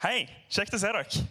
Hei, 0.00 0.22
kjekt 0.48 0.72
å 0.72 0.78
se 0.80 0.88
dere. 0.88 1.22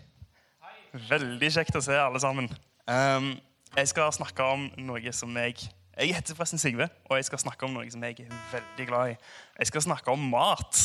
Veldig 1.10 1.48
kjekt 1.56 1.73
å 1.73 1.79
se 1.81 1.95
alle 1.98 2.19
sammen. 2.21 2.45
Um, 2.85 3.31
jeg 3.73 3.90
skal 3.90 4.12
snakke 4.13 4.46
om 4.46 4.68
noe 4.86 5.13
som 5.13 5.33
jeg 5.41 5.55
Jeg 5.99 6.13
heter 6.15 6.38
forresten 6.38 6.61
Sigve, 6.61 6.85
og 7.09 7.17
jeg 7.17 7.25
skal 7.25 7.41
snakke 7.41 7.65
om 7.65 7.73
noe 7.73 7.89
som 7.89 8.05
jeg 8.05 8.21
er 8.21 8.37
veldig 8.53 8.85
glad 8.91 9.15
i. 9.15 9.17
Jeg 9.57 9.71
skal 9.71 9.87
snakke 9.87 10.13
om 10.13 10.29
mat. 10.31 10.83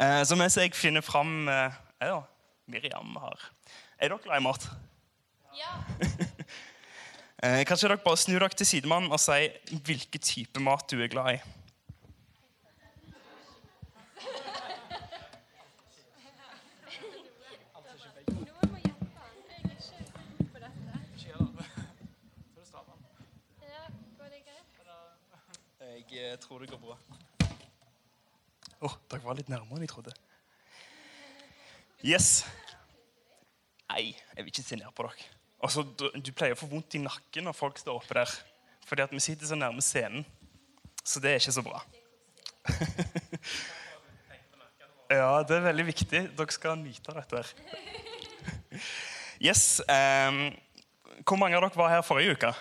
Uh, 0.00 0.24
så 0.24 0.32
mens 0.40 0.56
jeg 0.56 0.72
finner 0.72 1.04
fram 1.04 1.44
uh, 1.44 1.76
Ja, 2.00 2.22
Miriam 2.66 3.20
har 3.20 3.50
Er 4.00 4.08
dere 4.08 4.24
glad 4.24 4.40
i 4.40 4.46
mat? 4.48 4.68
Ja. 5.52 5.76
Uh, 7.44 7.60
kanskje 7.68 7.92
dere 7.92 8.00
bare 8.00 8.16
snur 8.16 8.40
dere 8.40 8.56
til 8.56 8.72
sidemannen 8.78 9.12
og 9.12 9.20
sier 9.20 9.60
hvilken 9.76 10.24
type 10.24 10.64
mat 10.64 10.88
du 10.88 11.04
er 11.04 11.12
glad 11.12 11.36
i. 11.36 11.42
Noen 18.32 18.70
må 18.70 18.78
hjelpe 18.78 19.18
han. 19.18 19.34
Jeg 19.48 19.58
er 19.58 19.72
ikke 19.72 20.46
på 20.52 20.58
dette. 20.62 20.94
Ja, 23.62 23.82
går 24.18 24.28
det 24.30 24.42
greit? 24.46 24.68
Jeg 26.32 26.40
tror 26.40 26.62
det 26.62 26.70
går 26.70 26.78
bra. 26.80 26.94
Åh, 28.80 28.92
dere 29.12 29.20
var 29.20 29.36
litt 29.36 29.50
nærmere 29.52 29.76
enn 29.76 29.82
jeg 29.84 29.90
trodde. 29.90 30.14
Yes. 32.00 32.28
Nei, 33.90 34.14
jeg 34.14 34.38
vil 34.38 34.48
ikke 34.48 34.64
se 34.64 34.78
ned 34.80 34.94
på 34.96 35.04
dere. 35.04 35.26
Altså, 35.60 35.84
du, 35.84 36.06
du 36.16 36.30
pleier 36.32 36.56
å 36.56 36.60
få 36.62 36.70
vondt 36.70 36.96
i 36.96 37.02
nakken 37.04 37.44
når 37.44 37.58
folk 37.58 37.76
står 37.82 38.00
oppe 38.00 38.16
der. 38.16 38.32
Fordi 38.88 39.04
at 39.04 39.12
vi 39.12 39.20
sitter 39.20 39.50
så 39.50 39.60
nærme 39.60 39.84
scenen. 39.84 40.24
Så 41.04 41.20
det 41.20 41.34
er 41.34 41.42
ikke 41.42 41.56
så 41.58 41.66
bra. 41.68 41.84
ja, 45.12 45.30
det 45.44 45.58
er 45.58 45.68
veldig 45.68 45.88
viktig. 45.92 46.26
Dere 46.40 46.56
skal 46.56 46.80
nyte 46.80 47.18
dette 47.20 47.42
her. 47.42 47.56
Yes. 49.42 49.82
Um, 49.90 50.46
hvor 51.26 51.34
mange 51.36 51.58
av 51.58 51.64
dere 51.66 51.76
var 51.76 51.90
her 51.90 52.04
forrige 52.06 52.38
uke? 52.38 52.52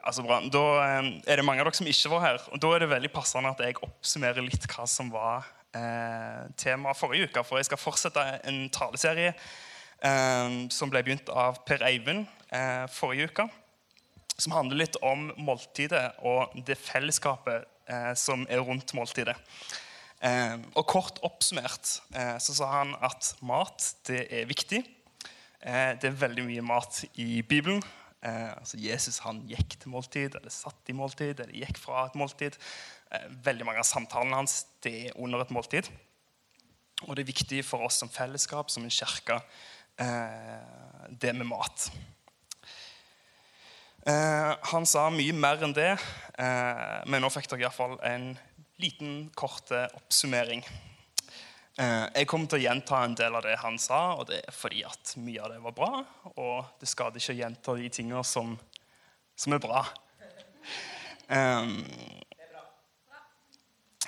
Altså 0.00 0.24
bra. 0.24 0.40
Da 0.48 0.64
eh, 0.80 1.08
er 1.28 1.40
det 1.40 1.44
mange 1.44 1.60
av 1.60 1.68
dere 1.68 1.76
som 1.76 1.88
ikke 1.90 2.12
var 2.14 2.22
her. 2.24 2.42
og 2.50 2.60
Da 2.62 2.74
er 2.74 2.84
det 2.84 2.92
veldig 2.94 3.12
passende 3.12 3.52
at 3.52 3.60
jeg 3.64 3.80
oppsummerer 3.84 4.44
litt 4.44 4.64
hva 4.72 4.86
som 4.88 5.10
var 5.12 5.48
eh, 5.76 6.46
temaet 6.60 6.98
forrige 6.98 7.28
uke. 7.28 7.44
For 7.44 7.60
jeg 7.60 7.68
skal 7.68 7.80
fortsette 7.80 8.24
en 8.48 8.62
taleserie 8.72 9.34
eh, 9.34 10.56
som 10.72 10.92
ble 10.92 11.04
begynt 11.04 11.28
av 11.32 11.60
Per 11.68 11.84
Eivind 11.86 12.24
eh, 12.48 12.86
forrige 12.94 13.28
uke. 13.30 13.48
Som 14.40 14.56
handler 14.56 14.86
litt 14.86 14.96
om 15.04 15.28
måltidet 15.36 16.06
og 16.24 16.56
det 16.64 16.78
fellesskapet 16.80 17.68
eh, 17.90 18.12
som 18.16 18.46
er 18.48 18.64
rundt 18.64 18.94
måltidet. 18.96 19.36
Eh, 20.24 20.56
og 20.76 20.84
kort 20.88 21.20
oppsummert 21.24 21.98
eh, 22.16 22.36
så 22.40 22.56
sa 22.56 22.72
han 22.78 22.96
at 23.04 23.34
mat 23.44 23.92
det 24.08 24.24
er 24.32 24.48
viktig. 24.48 24.84
Det 25.60 26.08
er 26.08 26.14
veldig 26.16 26.46
mye 26.46 26.62
mat 26.64 27.02
i 27.20 27.42
Bibelen. 27.44 27.82
Eh, 28.20 28.50
altså 28.52 28.76
Jesus 28.80 29.20
han 29.24 29.40
gikk 29.48 29.78
til 29.80 29.92
måltid, 29.94 30.36
eller 30.36 30.52
satt 30.52 30.92
i 30.92 30.96
måltid, 30.96 31.40
eller 31.40 31.56
gikk 31.56 31.80
fra 31.80 32.04
et 32.06 32.18
måltid. 32.20 32.58
Eh, 33.10 33.26
veldig 33.46 33.68
mange 33.68 33.82
av 33.82 33.88
samtalene 33.88 34.42
hans 34.42 34.62
det 34.84 34.94
er 35.08 35.18
under 35.20 35.44
et 35.44 35.54
måltid. 35.54 35.88
Og 37.06 37.16
det 37.16 37.24
er 37.24 37.32
viktig 37.32 37.62
for 37.64 37.86
oss 37.86 38.02
som 38.02 38.12
fellesskap, 38.12 38.70
som 38.70 38.84
en 38.84 38.92
kirke, 38.92 39.40
eh, 39.98 41.08
det 41.10 41.32
med 41.36 41.48
mat. 41.48 41.90
Eh, 44.06 44.52
han 44.72 44.86
sa 44.88 45.08
mye 45.12 45.32
mer 45.36 45.60
enn 45.64 45.74
det, 45.76 45.90
eh, 46.38 47.00
men 47.06 47.20
nå 47.20 47.28
fikk 47.32 47.50
dere 47.50 47.66
iallfall 47.66 47.98
en 48.04 48.32
liten, 48.80 49.30
kort 49.36 49.72
eh, 49.76 49.88
oppsummering. 49.96 50.64
Eh, 51.78 52.06
jeg 52.18 52.26
kommer 52.26 52.50
til 52.50 52.58
å 52.58 52.64
gjenta 52.64 52.98
en 53.04 53.14
del 53.14 53.36
av 53.38 53.44
det 53.46 53.54
han 53.62 53.76
sa, 53.78 54.00
og 54.18 54.26
det 54.30 54.40
er 54.42 54.54
fordi 54.54 54.82
at 54.86 55.14
mye 55.22 55.42
av 55.44 55.52
det 55.52 55.60
var 55.62 55.74
bra. 55.76 55.90
Og 56.34 56.80
det 56.80 56.88
skader 56.90 57.22
ikke 57.22 57.36
å 57.36 57.40
gjenta 57.40 57.76
de 57.78 57.90
tingene 57.94 58.22
som, 58.26 58.56
som 59.38 59.54
er 59.54 59.62
bra. 59.62 59.84
Um, 61.30 61.84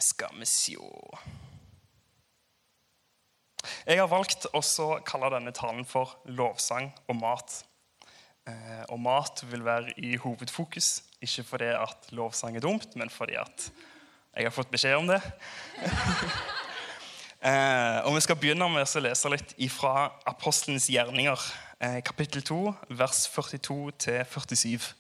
skal 0.03 0.35
vi 0.35 0.47
sjå 0.51 0.89
Jeg 3.87 4.01
har 4.01 4.09
valgt 4.11 4.49
også 4.51 4.87
å 4.89 4.97
kalle 5.07 5.31
denne 5.31 5.53
talen 5.55 5.87
for 5.87 6.17
lovsang 6.27 6.89
og 7.07 7.19
mat. 7.21 7.61
Eh, 8.51 8.83
og 8.91 8.99
mat 8.99 9.45
vil 9.47 9.63
være 9.63 9.95
i 10.03 10.17
hovedfokus, 10.19 10.97
ikke 11.23 11.47
fordi 11.47 11.71
at 11.79 12.11
lovsang 12.11 12.59
er 12.59 12.65
dumt, 12.65 12.97
men 12.99 13.11
fordi 13.11 13.39
at 13.39 13.69
jeg 14.35 14.49
har 14.49 14.55
fått 14.55 14.73
beskjed 14.75 14.99
om 14.99 15.13
det. 15.13 15.21
Eh, 17.43 17.99
og 18.07 18.15
Vi 18.15 18.21
skal 18.23 18.37
begynne 18.39 18.69
med 18.71 18.87
å 18.87 19.01
lese 19.03 19.31
litt 19.33 19.57
fra 19.75 20.13
Apostelens 20.31 20.87
gjerninger, 20.87 21.41
eh, 21.81 22.01
kapittel 22.07 22.43
2, 22.43 22.75
vers 22.91 23.27
42-47. 23.27 24.93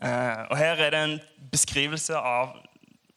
Eh, 0.00 0.46
og 0.50 0.56
Her 0.56 0.78
er 0.78 0.90
det 0.90 1.00
en 1.00 1.20
beskrivelse 1.50 2.14
av 2.14 2.54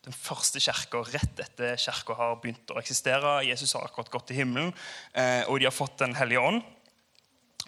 den 0.03 0.14
første 0.14 0.59
kirka 0.59 1.03
rett 1.14 1.40
etter 1.40 1.76
kirka 1.78 2.16
har 2.18 2.40
begynt 2.42 2.74
å 2.74 2.80
eksistere. 2.81 3.46
Jesus 3.46 3.74
har 3.74 3.86
akkurat 3.86 4.09
gått 4.09 4.28
til 4.28 4.38
himmelen, 4.38 4.74
eh, 5.14 5.44
og 5.47 5.59
de 5.59 5.66
har 5.66 5.72
fått 5.72 5.97
Den 5.97 6.16
hellige 6.16 6.42
ånd. 6.42 6.64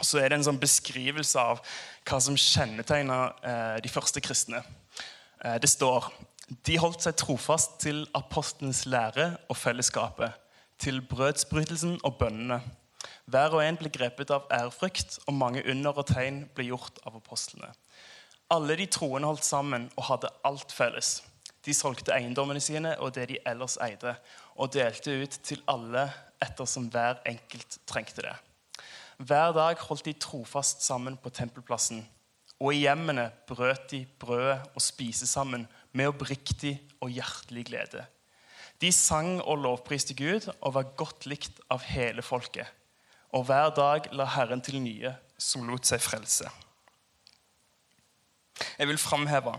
Så 0.02 0.18
er 0.18 0.30
det 0.30 0.38
en 0.40 0.44
sånn 0.44 0.60
beskrivelse 0.60 1.38
av 1.38 1.62
hva 2.06 2.20
som 2.22 2.36
kjennetegner 2.36 3.34
eh, 3.44 3.82
de 3.82 3.90
første 3.90 4.22
kristne. 4.22 4.64
Eh, 5.44 5.58
det 5.58 5.70
står 5.70 6.12
de 6.66 6.78
holdt 6.78 7.02
seg 7.02 7.16
trofast 7.16 7.80
til 7.80 8.06
apostlenes 8.16 8.86
lære 8.86 9.38
og 9.50 9.58
fellesskapet, 9.58 10.32
til 10.80 11.02
brødsbrytelsen 11.02 12.00
og 12.04 12.18
bønnene. 12.20 12.62
Hver 13.28 13.56
og 13.56 13.64
en 13.64 13.78
ble 13.80 13.92
grepet 13.94 14.32
av 14.32 14.48
ærfrykt, 14.54 15.20
og 15.28 15.36
mange 15.36 15.64
under 15.70 15.98
og 16.00 16.08
tegn 16.10 16.46
ble 16.56 16.70
gjort 16.70 17.02
av 17.06 17.18
apostlene. 17.20 17.74
Alle 18.54 18.78
de 18.80 18.86
troende 18.88 19.28
holdt 19.28 19.44
sammen 19.44 19.90
og 19.98 20.08
hadde 20.08 20.32
alt 20.48 20.72
felles. 20.72 21.18
De 21.66 21.74
solgte 21.76 22.14
eiendommene 22.16 22.62
sine 22.64 22.94
og 23.04 23.12
det 23.18 23.28
de 23.34 23.40
ellers 23.50 23.76
eide, 23.84 24.16
og 24.56 24.72
delte 24.74 25.18
ut 25.24 25.40
til 25.44 25.64
alle 25.68 26.06
ettersom 26.44 26.88
hver 26.94 27.20
enkelt 27.28 27.80
trengte 27.90 28.24
det. 28.24 28.36
Hver 29.18 29.52
dag 29.58 29.80
holdt 29.82 30.06
de 30.06 30.14
trofast 30.14 30.86
sammen 30.86 31.18
på 31.18 31.34
tempelplassen, 31.34 32.06
og 32.62 32.74
i 32.74 32.86
hjemmene 32.86 33.28
brøt 33.50 33.90
de 33.92 34.06
brødet 34.20 34.62
og 34.74 34.82
spiste 34.82 35.28
sammen 35.28 35.68
med 35.92 36.14
oppriktig 36.14 36.78
og 37.02 37.12
hjertelig 37.12 37.66
glede. 37.68 38.06
De 38.82 38.92
sang 38.94 39.40
og 39.42 39.64
lovpriste 39.64 40.14
Gud 40.18 40.50
og 40.62 40.76
var 40.76 40.92
godt 41.00 41.26
likt 41.30 41.62
av 41.74 41.86
hele 41.90 42.22
folket. 42.22 42.68
Og 43.34 43.48
hver 43.50 43.74
dag 43.76 44.10
la 44.16 44.28
Herren 44.38 44.62
til 44.64 44.80
nye 44.84 45.16
som 45.38 45.66
lot 45.68 45.88
seg 45.90 46.02
frelse. 46.02 46.50
Jeg 48.78 48.90
vil 48.90 49.02
framheve 49.02 49.56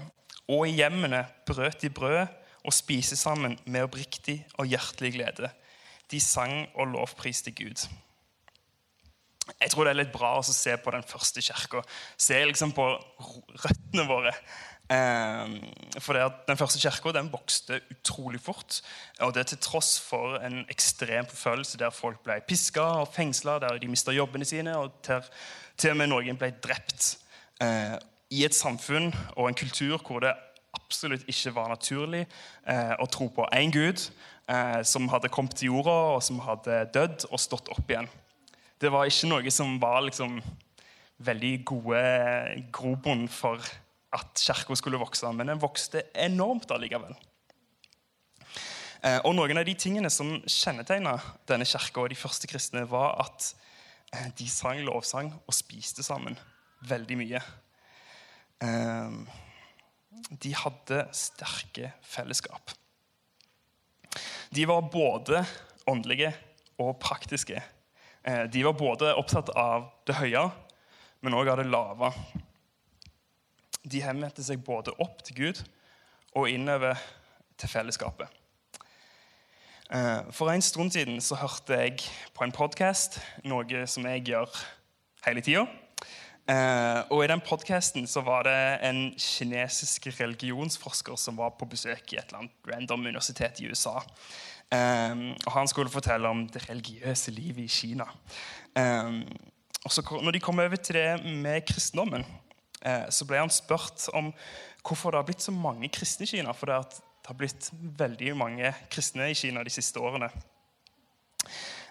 og 0.49 0.65
i 0.65 0.77
hjemmene 0.79 1.25
brøt 1.47 1.83
de 1.83 1.91
brød 1.93 2.27
og 2.65 2.75
spiste 2.75 3.17
sammen 3.17 3.59
med 3.67 3.85
oppriktig 3.87 4.41
og 4.59 4.67
hjertelig 4.71 5.13
glede. 5.19 5.51
De 6.11 6.21
sang 6.21 6.69
og 6.75 6.89
lovpriste 6.95 7.53
Gud. 7.53 7.85
Jeg 9.61 9.71
tror 9.71 9.87
det 9.87 9.93
er 9.93 10.01
litt 10.03 10.13
bra 10.13 10.35
å 10.39 10.45
se 10.45 10.75
på 10.81 10.93
den 10.93 11.05
første 11.09 11.43
kirka. 11.45 11.83
Se 12.21 12.39
liksom 12.45 12.73
på 12.77 12.85
røttene 13.65 14.05
våre. 14.09 14.33
Eh, 14.89 16.01
for 16.01 16.17
det 16.17 16.23
at 16.25 16.47
Den 16.49 16.57
første 16.57 16.81
kirka 16.81 17.21
vokste 17.33 17.81
utrolig 17.91 18.41
fort. 18.41 18.81
Og 19.21 19.35
det 19.35 19.47
til 19.47 19.59
tross 19.59 20.01
for 20.01 20.37
en 20.37 20.65
ekstrem 20.71 21.27
forfølgelse 21.27 21.79
der 21.79 21.91
folk 21.91 22.23
ble 22.25 22.41
piska 22.49 22.81
og 22.81 23.09
fengsla, 23.13 23.59
der 23.59 23.79
de 23.79 23.89
mista 23.89 24.13
jobbene 24.13 24.45
sine, 24.45 24.77
og 24.77 24.93
til, 25.03 25.21
til 25.77 25.91
og 25.91 25.97
med 25.97 26.07
noen 26.09 26.37
ble 26.37 26.53
drept. 26.65 27.19
Eh, 27.61 27.99
I 28.31 28.45
et 28.45 28.55
samfunn 28.55 29.13
og 29.37 29.49
en 29.49 29.55
kultur 29.55 29.99
hvor 29.99 30.21
det 30.21 30.35
absolutt 30.75 31.25
ikke 31.29 31.55
var 31.55 31.69
naturlig 31.73 32.27
eh, 32.67 32.95
å 33.01 33.07
tro 33.11 33.29
på 33.33 33.47
én 33.57 33.73
gud 33.73 34.01
eh, 34.49 34.81
som 34.85 35.09
hadde 35.09 35.31
kommet 35.33 35.57
til 35.57 35.73
jorda, 35.73 35.97
og 36.17 36.23
som 36.23 36.41
hadde 36.45 36.87
dødd 36.95 37.29
og 37.31 37.41
stått 37.41 37.69
opp 37.73 37.91
igjen. 37.91 38.09
Det 38.81 38.93
var 38.93 39.09
ikke 39.09 39.29
noe 39.33 39.53
som 39.53 39.77
var 39.83 40.01
liksom 40.07 40.39
veldig 41.19 41.53
gode 41.67 42.03
grobunn 42.73 43.27
for 43.29 43.65
at 44.15 44.41
kirka 44.41 44.77
skulle 44.79 45.01
vokse, 45.01 45.29
men 45.37 45.51
den 45.51 45.61
vokste 45.61 46.07
enormt 46.17 46.71
allikevel. 46.73 47.17
Eh, 49.05 49.21
og 49.23 49.35
Noen 49.37 49.61
av 49.61 49.67
de 49.69 49.77
tingene 49.79 50.11
som 50.11 50.33
kjennetegna 50.43 51.15
denne 51.49 51.67
kirka 51.69 52.03
og 52.03 52.11
de 52.11 52.19
første 52.19 52.49
kristne, 52.51 52.83
var 52.91 53.19
at 53.23 53.53
eh, 54.15 54.31
de 54.39 54.49
sang 54.51 54.81
lovsang 54.87 55.31
og 55.45 55.55
spiste 55.55 56.03
sammen 56.07 56.39
veldig 56.89 57.19
mye. 57.21 57.43
Eh, 58.65 59.19
de 60.29 60.55
hadde 60.65 61.05
sterke 61.15 61.93
fellesskap. 62.03 62.75
De 64.51 64.65
var 64.67 64.89
både 64.91 65.45
åndelige 65.89 66.33
og 66.81 66.97
praktiske. 67.01 67.61
De 68.51 68.63
var 68.65 68.75
både 68.77 69.13
opptatt 69.17 69.51
av 69.57 69.87
det 70.09 70.17
høye, 70.19 70.43
men 71.25 71.37
òg 71.39 71.51
av 71.53 71.61
det 71.61 71.69
lave. 71.69 72.11
De 73.85 74.03
henvendte 74.03 74.45
seg 74.45 74.65
både 74.65 74.95
opp 74.99 75.23
til 75.25 75.37
Gud 75.37 75.63
og 76.37 76.51
innover 76.51 76.99
til 77.59 77.69
fellesskapet. 77.69 78.29
Eh, 79.93 80.23
For 80.33 80.51
en 80.53 80.63
stund 80.63 80.91
siden 80.93 81.21
så 81.21 81.35
hørte 81.41 81.79
jeg 81.79 82.01
på 82.35 82.45
en 82.45 82.53
podkast, 82.53 83.21
noe 83.45 83.87
som 83.87 84.07
jeg 84.07 84.25
gjør 84.33 84.49
hele 85.27 85.41
tida. 85.45 85.67
Og 87.13 87.25
i 87.25 87.29
den 87.29 87.43
podkasten 87.45 88.07
var 88.25 88.47
det 88.49 88.81
en 88.89 89.13
kinesisk 89.21 90.07
religionsforsker 90.17 91.17
som 91.21 91.37
var 91.37 91.51
på 91.61 91.67
besøk 91.69 92.15
i 92.15 92.17
et 92.17 92.31
eller 92.31 92.39
annet 92.39 92.71
random 92.73 93.05
universitet 93.05 93.61
i 93.61 93.69
USA. 93.69 93.99
Eh, 94.73 95.35
Og 95.47 95.53
han 95.53 95.69
skulle 95.69 95.91
fortelle 95.93 96.29
om 96.29 96.47
det 96.49 96.69
religiøse 96.71 97.31
livet 97.31 97.65
i 97.65 97.69
Kina. 97.69 98.05
Eh, 98.77 99.25
Og 99.85 99.93
så 99.93 100.03
når 100.03 100.31
de 100.33 100.41
kom 100.41 100.59
over 100.59 100.77
til 100.77 100.95
det 100.95 101.25
med 101.25 101.61
kristendommen, 101.67 102.25
eh, 102.25 102.48
så 102.79 103.27
ble 103.27 103.41
han 103.41 103.51
spurt 103.51 104.05
om 104.15 104.29
hvorfor 104.87 105.11
det 105.11 105.19
har 105.19 105.27
blitt 105.27 105.43
så 105.43 105.53
mange 105.53 105.89
kristne 105.91 106.29
i 106.29 106.31
Kina. 106.31 106.53
For 106.55 106.71
det 106.71 106.77
det 107.29 107.35
har 107.35 107.43
blitt 107.43 107.67
veldig 108.01 108.31
mange 108.41 108.71
kristne 108.89 109.27
i 109.29 109.35
Kina 109.37 109.61
de 109.61 109.69
siste 109.69 110.01
årene. 110.01 110.31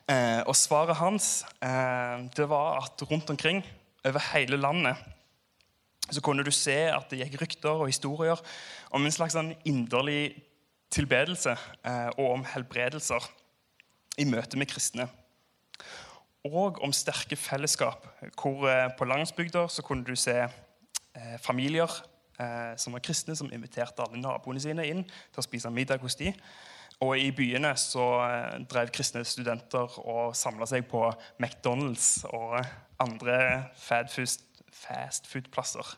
Eh, 0.09 0.39
og 0.49 0.55
svaret 0.57 0.97
hans 0.97 1.43
eh, 1.61 2.23
det 2.33 2.47
var 2.49 2.79
at 2.79 3.03
rundt 3.05 3.29
omkring 3.29 3.59
over 4.01 4.23
hele 4.31 4.57
landet 4.57 4.97
så 6.09 6.23
kunne 6.25 6.41
du 6.41 6.49
se 6.49 6.87
at 6.89 7.05
det 7.11 7.19
gikk 7.19 7.37
rykter 7.43 7.83
og 7.83 7.91
historier 7.91 8.41
om 8.89 9.05
en 9.05 9.13
slags 9.13 9.37
sånn 9.37 9.51
inderlig 9.69 10.39
tilbedelse 10.89 11.53
eh, 11.53 12.09
og 12.15 12.39
om 12.39 12.49
helbredelser 12.55 13.29
i 14.17 14.25
møte 14.25 14.57
med 14.57 14.71
kristne. 14.73 15.05
Og 16.49 16.81
om 16.81 16.95
sterke 16.95 17.37
fellesskap, 17.37 18.09
hvor 18.41 18.65
eh, 18.71 18.87
på 18.97 19.05
landsbygder 19.05 19.69
så 19.69 19.85
kunne 19.85 20.07
du 20.07 20.17
se 20.17 20.47
eh, 21.17 21.35
familier 21.41 21.91
eh, 22.39 22.73
som 22.79 22.95
var 22.95 23.03
kristne, 23.05 23.35
som 23.35 23.51
inviterte 23.53 24.05
alle 24.05 24.21
naboene 24.21 24.61
sine 24.61 24.85
inn 24.87 25.03
til 25.07 25.41
å 25.41 25.45
spise 25.45 25.73
middag 25.73 26.03
hos 26.05 26.17
de. 26.19 26.31
Og 27.05 27.13
i 27.21 27.29
byene 27.35 27.73
så 27.77 28.05
eh, 28.25 28.57
drev 28.69 28.89
kristne 28.95 29.21
studenter 29.27 29.99
og 30.01 30.33
samla 30.37 30.65
seg 30.69 30.87
på 30.89 31.03
McDonald's 31.37 32.23
og 32.31 32.57
andre 33.03 33.67
fast 33.77 35.29
food-plasser. 35.29 35.93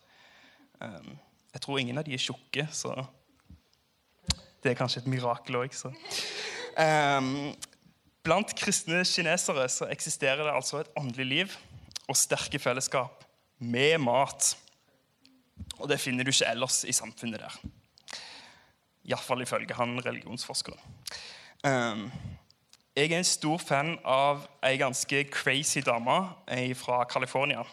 Um, 0.79 1.15
jeg 1.53 1.63
tror 1.63 1.79
ingen 1.79 1.99
av 1.99 2.05
de 2.07 2.15
er 2.15 2.21
tjukke, 2.21 2.65
så 2.71 2.93
det 4.63 4.73
er 4.73 4.79
kanskje 4.79 5.01
et 5.03 5.09
mirakel 5.11 5.57
òg. 5.61 5.75
Um, 6.79 7.51
blant 8.23 8.51
kristne 8.59 9.01
kinesere 9.07 9.65
så 9.71 9.87
eksisterer 9.91 10.43
det 10.43 10.55
altså 10.55 10.81
et 10.83 10.91
åndelig 10.99 11.27
liv 11.27 11.55
og 12.09 12.17
sterke 12.19 12.59
fellesskap 12.59 13.23
med 13.59 13.97
mat. 14.03 14.53
Og 15.79 15.89
det 15.89 15.99
finner 15.99 16.23
du 16.23 16.31
ikke 16.33 16.49
ellers 16.51 16.83
i 16.83 16.95
samfunnet 16.95 17.39
der. 17.39 17.55
Iallfall 19.09 19.41
ifølge 19.41 19.73
han 19.73 19.97
religionsforskeren. 20.05 20.79
Um, 21.63 22.11
jeg 22.95 23.11
er 23.11 23.17
en 23.17 23.27
stor 23.27 23.57
fan 23.63 23.93
av 24.07 24.45
ei 24.65 24.77
ganske 24.79 25.23
crazy 25.31 25.81
dame 25.85 26.19
fra 26.75 27.03
California. 27.09 27.63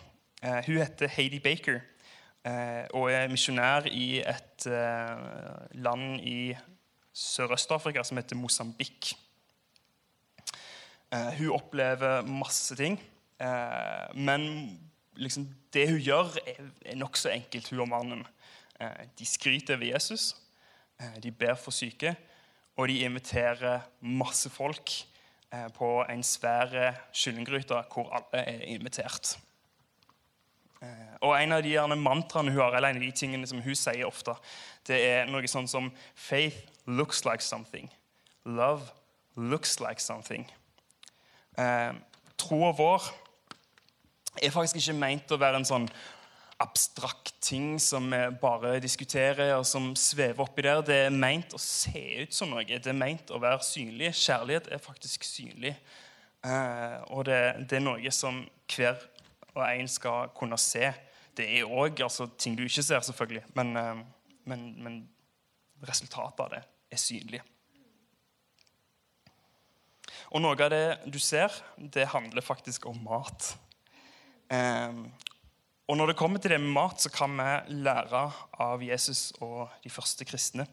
Uh, 0.43 0.61
hun 0.67 0.79
heter 0.79 1.11
Heidi 1.11 1.41
Baker 1.43 1.81
uh, 2.47 2.85
og 2.95 3.11
er 3.13 3.31
misjonær 3.31 3.89
i 3.91 4.21
et 4.23 4.67
uh, 4.71 5.67
land 5.75 6.21
i 6.23 6.57
Sørøst-Afrika 7.17 8.05
som 8.05 8.21
heter 8.21 8.37
Mosambik. 8.37 9.15
hun 11.39 11.51
opplever 11.55 12.23
masse 12.23 12.75
ting, 12.77 12.99
men 14.15 14.43
liksom, 15.17 15.49
det 15.73 15.89
hun 15.91 16.01
gjør, 16.01 16.37
er, 16.47 16.71
er 16.87 16.99
nokså 17.01 17.33
enkelt, 17.33 17.71
hun 17.71 17.85
og 17.87 17.89
mannen. 17.89 18.27
de 19.19 19.27
skryter 19.27 19.77
over 19.77 19.87
Jesus, 19.89 20.37
de 21.23 21.31
ber 21.33 21.55
for 21.55 21.71
syke, 21.73 22.17
og 22.77 22.89
de 22.89 22.99
inviterer 22.99 23.81
masse 24.01 24.51
folk 24.51 24.93
på 25.75 26.05
en 26.11 26.23
svær 26.23 26.93
kyllinggryte 27.13 27.79
hvor 27.93 28.13
alle 28.13 28.43
er 28.45 28.61
invitert. 28.69 29.39
Og 31.21 31.43
En 31.43 31.53
av 31.53 31.63
de 31.63 31.97
mantraene 31.97 32.53
hun 32.53 32.61
har, 32.61 32.77
eller 32.77 32.89
en 32.93 33.01
av 33.01 33.03
de 33.03 33.13
tingene 33.13 33.47
som 33.49 33.63
hun 33.65 33.75
sier 33.75 34.05
ofte, 34.07 34.35
det 34.87 34.99
er 35.01 35.31
noe 35.31 35.49
sånn 35.49 35.69
som 35.69 35.91
Faith 36.15 36.69
looks 36.87 37.25
like 37.25 37.43
something. 37.43 37.89
Love 38.45 38.93
looks 39.37 39.81
like 39.81 40.01
something. 40.01 40.47
Eh, 41.59 41.95
Troa 42.37 42.73
vår 42.77 43.09
er 44.43 44.55
faktisk 44.55 44.81
ikke 44.81 44.99
meint 44.99 45.33
å 45.33 45.41
være 45.41 45.61
en 45.61 45.69
sånn 45.69 45.89
abstrakt 46.63 47.35
ting 47.45 47.77
som 47.81 48.09
vi 48.11 48.21
bare 48.41 48.79
diskuterer, 48.81 49.53
og 49.59 49.67
som 49.69 49.91
svever 49.99 50.45
oppi 50.47 50.65
der. 50.65 50.81
Det 50.85 50.99
er 51.07 51.15
meint 51.15 51.53
å 51.55 51.61
se 51.61 52.03
ut 52.23 52.35
som 52.35 52.53
noe. 52.53 52.65
Det 52.65 52.93
er 52.93 52.97
meint 52.97 53.31
å 53.31 53.41
være 53.43 53.65
synlig. 53.67 54.15
Kjærlighet 54.17 54.71
er 54.73 54.83
faktisk 54.83 55.27
synlig. 55.29 55.75
Eh, 56.47 56.97
og 57.13 57.27
det, 57.29 57.41
det, 57.69 57.79
er 57.79 57.85
noe 57.85 58.13
som 58.15 58.45
hver 58.73 58.97
og 59.57 59.65
en 59.67 59.91
skal 59.91 60.33
kunne 60.37 60.59
se. 60.61 60.93
Det 61.37 61.49
er 61.59 61.69
òg 61.69 62.01
altså, 62.05 62.29
ting 62.39 62.57
du 62.57 62.65
ikke 62.65 62.85
ser, 62.85 63.05
selvfølgelig, 63.05 63.45
men, 63.57 63.77
eh, 63.77 64.01
men, 64.49 64.65
men 64.81 64.99
resultatet 65.85 66.45
av 66.45 66.55
det 66.55 66.63
er 66.93 67.01
synlig. 67.01 67.43
Og 70.33 70.43
noe 70.43 70.57
av 70.57 70.73
det 70.73 71.13
du 71.13 71.19
ser, 71.23 71.53
det 71.77 72.09
handler 72.13 72.45
faktisk 72.45 72.89
om 72.91 72.99
mat. 73.05 73.55
Eh, 74.53 74.99
og 75.87 75.99
når 75.99 76.11
det 76.11 76.19
kommer 76.19 76.43
til 76.43 76.51
det 76.51 76.61
med 76.63 76.73
mat, 76.75 77.01
så 77.03 77.11
kan 77.15 77.37
vi 77.39 77.77
lære 77.87 78.25
av 78.63 78.83
Jesus 78.83 79.31
og 79.41 79.69
de 79.85 79.93
første 79.93 80.27
kristne. 80.27 80.67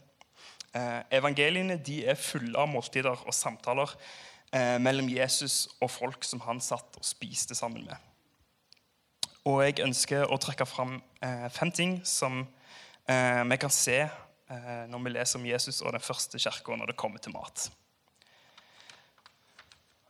Eh, 0.73 1.01
evangeliene 1.19 1.77
er 1.77 2.17
fulle 2.17 2.57
av 2.57 2.71
måltider 2.71 3.13
og 3.13 3.35
samtaler 3.35 3.93
eh, 4.53 4.79
mellom 4.81 5.09
Jesus 5.09 5.67
og 5.79 5.91
folk 5.93 6.25
som 6.25 6.41
han 6.47 6.61
satt 6.61 6.97
og 6.97 7.05
spiste 7.05 7.53
sammen 7.55 7.85
med. 7.85 8.09
Og 9.45 9.59
jeg 9.65 9.83
ønsker 9.83 10.29
å 10.31 10.39
trekke 10.41 10.65
fram 10.65 10.97
eh, 11.21 11.47
fem 11.51 11.71
ting 11.75 11.97
som 12.07 12.45
eh, 13.05 13.43
vi 13.43 13.59
kan 13.59 13.73
se 13.73 13.99
eh, 14.01 14.83
når 14.89 15.03
vi 15.03 15.13
leser 15.17 15.41
om 15.41 15.47
Jesus 15.49 15.81
og 15.83 15.93
den 15.93 16.03
første 16.03 16.39
kirka 16.39 16.77
når 16.79 16.93
det 16.93 16.99
kommer 16.99 17.21
til 17.21 17.35
mat. 17.35 17.67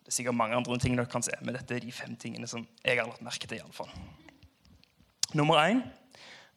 Det 0.04 0.12
er 0.12 0.16
sikkert 0.18 0.36
mange 0.36 0.56
andre 0.56 0.76
ting 0.84 0.98
dere 0.98 1.08
kan 1.08 1.24
se, 1.24 1.32
men 1.42 1.56
dette 1.56 1.78
er 1.78 1.80
de 1.80 1.92
fem 1.96 2.16
tingene 2.20 2.48
som 2.48 2.66
jeg 2.84 2.98
har 3.00 3.08
lagt 3.08 3.24
merke 3.24 3.48
til. 3.48 3.62
I 3.62 3.64
alle 3.64 3.76
fall. 3.76 3.92
Nummer 5.34 5.62
én 5.64 5.80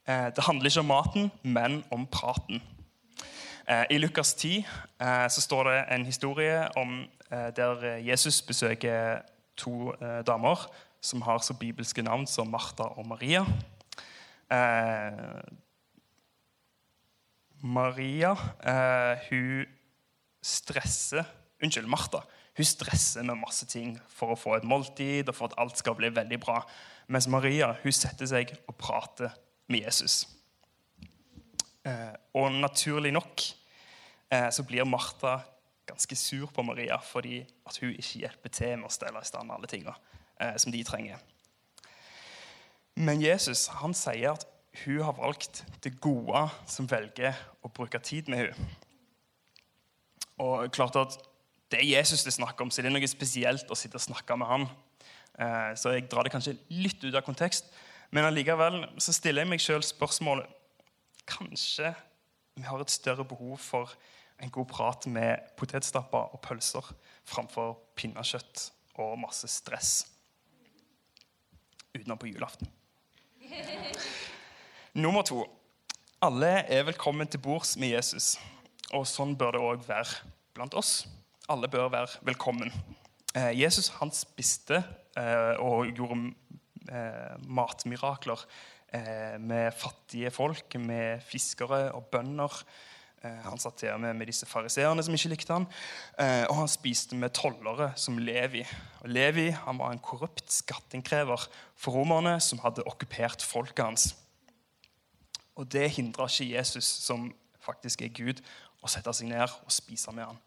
eh, 0.08 0.32
det 0.34 0.44
handler 0.44 0.66
ikke 0.66 0.82
om 0.82 0.90
maten, 0.90 1.30
men 1.42 1.84
om 1.94 2.06
praten. 2.06 2.62
Eh, 3.68 3.84
I 3.90 3.98
Lukas 3.98 4.34
10 4.34 4.66
eh, 5.00 5.28
så 5.30 5.40
står 5.40 5.70
det 5.70 5.84
en 5.94 6.06
historie 6.06 6.76
om 6.76 7.04
der 7.30 7.96
Jesus 8.06 8.42
besøker 8.42 9.18
to 9.56 9.92
damer 10.26 10.60
som 11.02 11.22
har 11.22 11.38
så 11.42 11.54
bibelske 11.58 12.02
navn 12.02 12.26
som 12.26 12.46
Martha 12.46 12.82
og 12.82 13.06
Maria. 13.06 13.42
Maria 17.60 18.34
hun 19.26 19.66
stresser 20.42 21.24
Unnskyld, 21.62 21.86
Martha. 21.86 22.20
Hun 22.56 22.64
stresser 22.64 23.22
med 23.26 23.36
masse 23.40 23.66
ting 23.68 23.96
for 24.08 24.32
å 24.32 24.38
få 24.38 24.54
et 24.56 24.64
måltid 24.64 25.28
og 25.28 25.36
for 25.36 25.50
at 25.50 25.58
alt 25.60 25.76
skal 25.78 25.96
bli 25.98 26.08
veldig 26.14 26.38
bra. 26.40 26.62
Mens 27.12 27.28
Maria 27.28 27.74
hun 27.82 27.92
setter 27.92 28.28
seg 28.30 28.54
og 28.64 28.78
prater 28.80 29.34
med 29.68 29.84
Jesus. 29.84 30.24
Eh, 31.86 32.14
og 32.34 32.56
naturlig 32.56 33.12
nok 33.14 33.44
eh, 34.32 34.48
så 34.50 34.64
blir 34.66 34.88
Martha 34.88 35.38
ganske 35.86 36.16
sur 36.18 36.50
på 36.50 36.64
Maria 36.66 36.98
fordi 36.98 37.44
at 37.66 37.78
hun 37.78 37.92
ikke 37.92 38.24
hjelper 38.24 38.54
til 38.56 38.74
med 38.80 38.88
å 38.88 38.94
stelle 38.94 39.22
i 39.22 39.28
stand 39.28 39.52
alle 39.54 39.70
tingene 39.70 39.94
eh, 40.40 40.56
som 40.58 40.74
de 40.74 40.82
trenger. 40.86 41.20
Men 42.96 43.20
Jesus 43.20 43.68
han 43.82 43.94
sier 43.94 44.32
at 44.32 44.48
hun 44.84 45.04
har 45.04 45.14
valgt 45.16 45.62
det 45.84 45.98
gode 46.00 46.46
som 46.68 46.88
velger 46.90 47.36
å 47.64 47.70
bruke 47.72 48.00
tid 48.02 48.28
med 48.32 48.46
henne. 48.46 48.68
Og 50.42 50.68
klart 50.72 50.98
at 51.00 51.16
Det 51.70 51.80
er 51.80 51.88
Jesus 51.98 52.22
det 52.24 52.34
snakker 52.36 52.64
om, 52.66 52.70
så 52.70 52.82
det 52.82 52.90
er 52.90 52.94
noe 52.94 53.10
spesielt 53.10 53.70
å 53.70 53.78
sitte 53.78 53.98
og 53.98 54.04
snakke 54.04 54.36
med 54.38 54.50
ham. 54.50 54.66
Eh, 55.38 55.72
så 55.76 55.96
jeg 55.96 56.06
drar 56.10 56.26
det 56.26 56.32
kanskje 56.34 56.56
litt 56.70 57.02
ut 57.02 57.14
av 57.14 57.24
kontekst. 57.26 57.68
Men 58.14 58.28
allikevel 58.28 58.84
så 59.02 59.14
stiller 59.14 59.42
jeg 59.42 59.50
meg 59.50 59.62
sjøl 59.62 59.82
spørsmålet 59.84 60.52
Kanskje 61.26 61.90
vi 62.54 62.62
har 62.62 62.78
et 62.78 62.92
større 62.92 63.24
behov 63.26 63.58
for 63.58 63.90
en 64.38 64.52
god 64.54 64.68
prat 64.70 65.06
med 65.10 65.42
potetstapper 65.58 66.30
og 66.36 66.40
pølser 66.44 66.86
framfor 67.26 67.74
pinnekjøtt 67.98 68.68
og 69.02 69.18
masse 69.18 69.50
stress 69.50 70.06
utenom 71.96 72.20
på 72.20 72.30
julaften. 72.30 72.70
Nummer 75.02 75.26
to. 75.26 75.42
Alle 76.22 76.62
er 76.70 76.86
velkommen 76.86 77.28
til 77.28 77.42
bords 77.42 77.74
med 77.76 77.96
Jesus. 77.96 78.36
Og 78.94 79.04
sånn 79.08 79.34
bør 79.36 79.56
det 79.56 79.64
òg 79.66 79.84
være 79.88 80.22
blant 80.56 80.76
oss. 80.78 81.02
Alle 81.46 81.68
bør 81.70 81.92
være 81.92 82.24
velkommen. 82.26 82.72
Eh, 83.36 83.52
Jesus 83.54 83.92
han 84.00 84.10
spiste 84.10 84.80
eh, 85.14 85.54
og 85.62 85.92
gjorde 85.94 86.32
eh, 86.90 87.36
matmirakler 87.46 88.42
med 89.42 89.74
fattige 89.76 90.30
folk, 90.30 90.74
med 90.80 91.20
fiskere 91.26 91.90
og 91.92 92.06
bønder. 92.08 92.52
Han 93.44 93.58
satt 93.60 93.80
til 93.82 93.98
med, 94.00 94.14
med 94.14 94.30
disse 94.30 94.46
fariseerne 94.46 95.02
som 95.02 95.14
ikke 95.18 95.32
likte 95.32 95.52
han, 95.52 95.66
og 96.46 96.54
han 96.60 96.70
spiste 96.70 97.18
med 97.18 97.34
tollere 97.36 97.90
som 97.98 98.16
Levi. 98.16 98.62
Og 99.02 99.10
Levi 99.10 99.48
han 99.50 99.82
var 99.82 99.92
en 99.92 100.00
korrupt 100.00 100.46
skatteinnkrever 100.54 101.48
for 101.74 101.98
romerne 101.98 102.38
som 102.40 102.62
hadde 102.62 102.86
okkupert 102.86 103.44
folket 103.44 103.84
hans. 103.84 104.08
Og 105.58 105.68
det 105.74 105.90
hindra 105.98 106.30
ikke 106.30 106.54
Jesus, 106.54 106.86
som 106.86 107.28
faktisk 107.60 108.06
er 108.06 108.14
Gud, 108.16 108.40
å 108.80 108.88
sette 108.88 109.12
seg 109.18 109.34
ned 109.34 109.44
og 109.50 109.74
spise 109.74 110.14
med 110.14 110.30
han. 110.30 110.45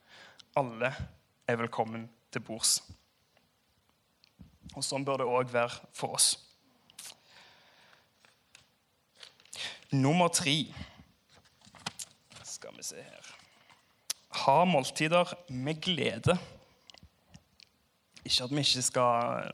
Alle 0.57 0.95
er 1.47 1.55
velkommen 1.55 2.07
til 2.33 2.41
bords. 2.41 2.79
Og 4.73 4.85
sånn 4.85 5.05
bør 5.05 5.21
det 5.21 5.27
òg 5.29 5.51
være 5.53 5.89
for 5.93 6.15
oss. 6.17 6.31
Nummer 9.89 10.29
tre 10.29 10.53
Skal 12.45 12.75
vi 12.77 12.83
se 12.85 13.01
her 13.01 13.29
Ha 14.43 14.57
måltider 14.69 15.33
med 15.49 15.81
glede. 15.81 16.37
Ikke 18.25 18.43
at 18.45 18.53
vi 18.53 18.61
ikke 18.61 18.83
skal 18.85 19.49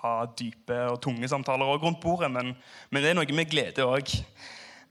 ha 0.00 0.14
dype 0.38 0.80
og 0.92 1.00
tunge 1.02 1.28
samtaler 1.28 1.68
også 1.68 1.84
rundt 1.84 2.00
bordet, 2.00 2.30
men, 2.30 2.54
men 2.90 3.02
det 3.02 3.10
er 3.10 3.16
noe 3.16 3.36
med 3.36 3.48
glede 3.50 3.84
òg. 3.84 4.12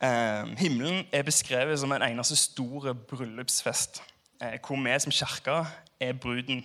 Eh, 0.01 0.53
himmelen 0.61 1.05
er 1.13 1.25
beskrevet 1.25 1.79
som 1.79 1.93
en 1.93 2.05
eneste 2.05 2.37
stor 2.39 2.93
bryllupsfest, 3.09 4.01
hvor 4.39 4.79
vi 4.83 4.99
som 4.99 5.11
kirke 5.11 5.67
er 5.99 6.13
bruden. 6.13 6.63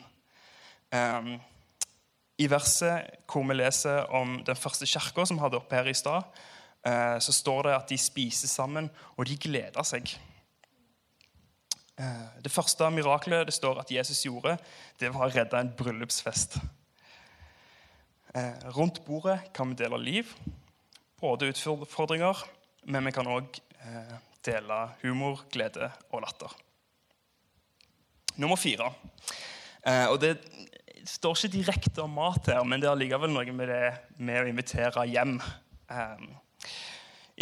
Eh, 0.93 1.39
I 2.39 2.51
verset 2.51 3.11
hvor 3.31 3.47
vi 3.49 3.55
leser 3.55 4.07
om 4.15 4.43
den 4.47 4.57
første 4.57 4.87
kirka 4.87 5.25
som 5.27 5.39
hadde 5.39 5.59
oppe 5.59 5.75
her 5.75 5.91
i 5.91 5.95
stad, 5.95 6.23
eh, 6.87 7.19
så 7.19 7.33
står 7.33 7.63
det 7.63 7.75
at 7.75 7.89
de 7.89 7.99
spiser 7.99 8.49
sammen, 8.49 8.91
og 9.17 9.27
de 9.27 9.37
gleder 9.37 9.83
seg. 9.83 10.15
Eh, 11.99 12.43
Det 12.43 12.53
første 12.53 12.91
miraklet 12.91 13.47
det 13.47 13.55
står 13.55 13.81
at 13.81 13.91
Jesus 13.91 14.23
gjorde, 14.23 14.59
det 15.01 15.13
var 15.15 15.29
å 15.29 15.35
redde 15.35 15.59
en 15.59 15.75
bryllupsfest. 15.77 16.59
Eh, 18.35 18.71
Rundt 18.75 19.05
bordet 19.05 19.53
kan 19.55 19.69
vi 19.69 19.75
dele 19.75 19.99
liv, 19.99 20.35
både 21.21 21.51
utfordringer, 21.51 22.45
men 22.87 23.05
vi 23.05 23.11
kan 23.11 23.27
òg 23.27 23.61
dele 24.45 24.89
humor, 25.03 25.45
glede 25.53 25.91
og 26.11 26.21
latter. 26.21 26.53
Nummer 28.37 28.57
fire. 28.57 28.93
Eh, 29.87 30.07
Og 30.11 30.21
det 30.21 30.39
står 31.07 31.37
ikke 31.37 31.53
direkte 31.57 32.03
om 32.03 32.17
mat 32.17 32.49
her, 32.51 32.65
men 32.65 32.81
det 32.81 32.89
er 32.91 32.99
likevel 32.99 33.31
noe 33.31 33.53
med 33.53 33.69
det 33.69 33.93
med 34.19 34.43
å 34.43 34.49
invitere 34.51 35.07
hjem. 35.11 35.37
Eh, 35.91 36.25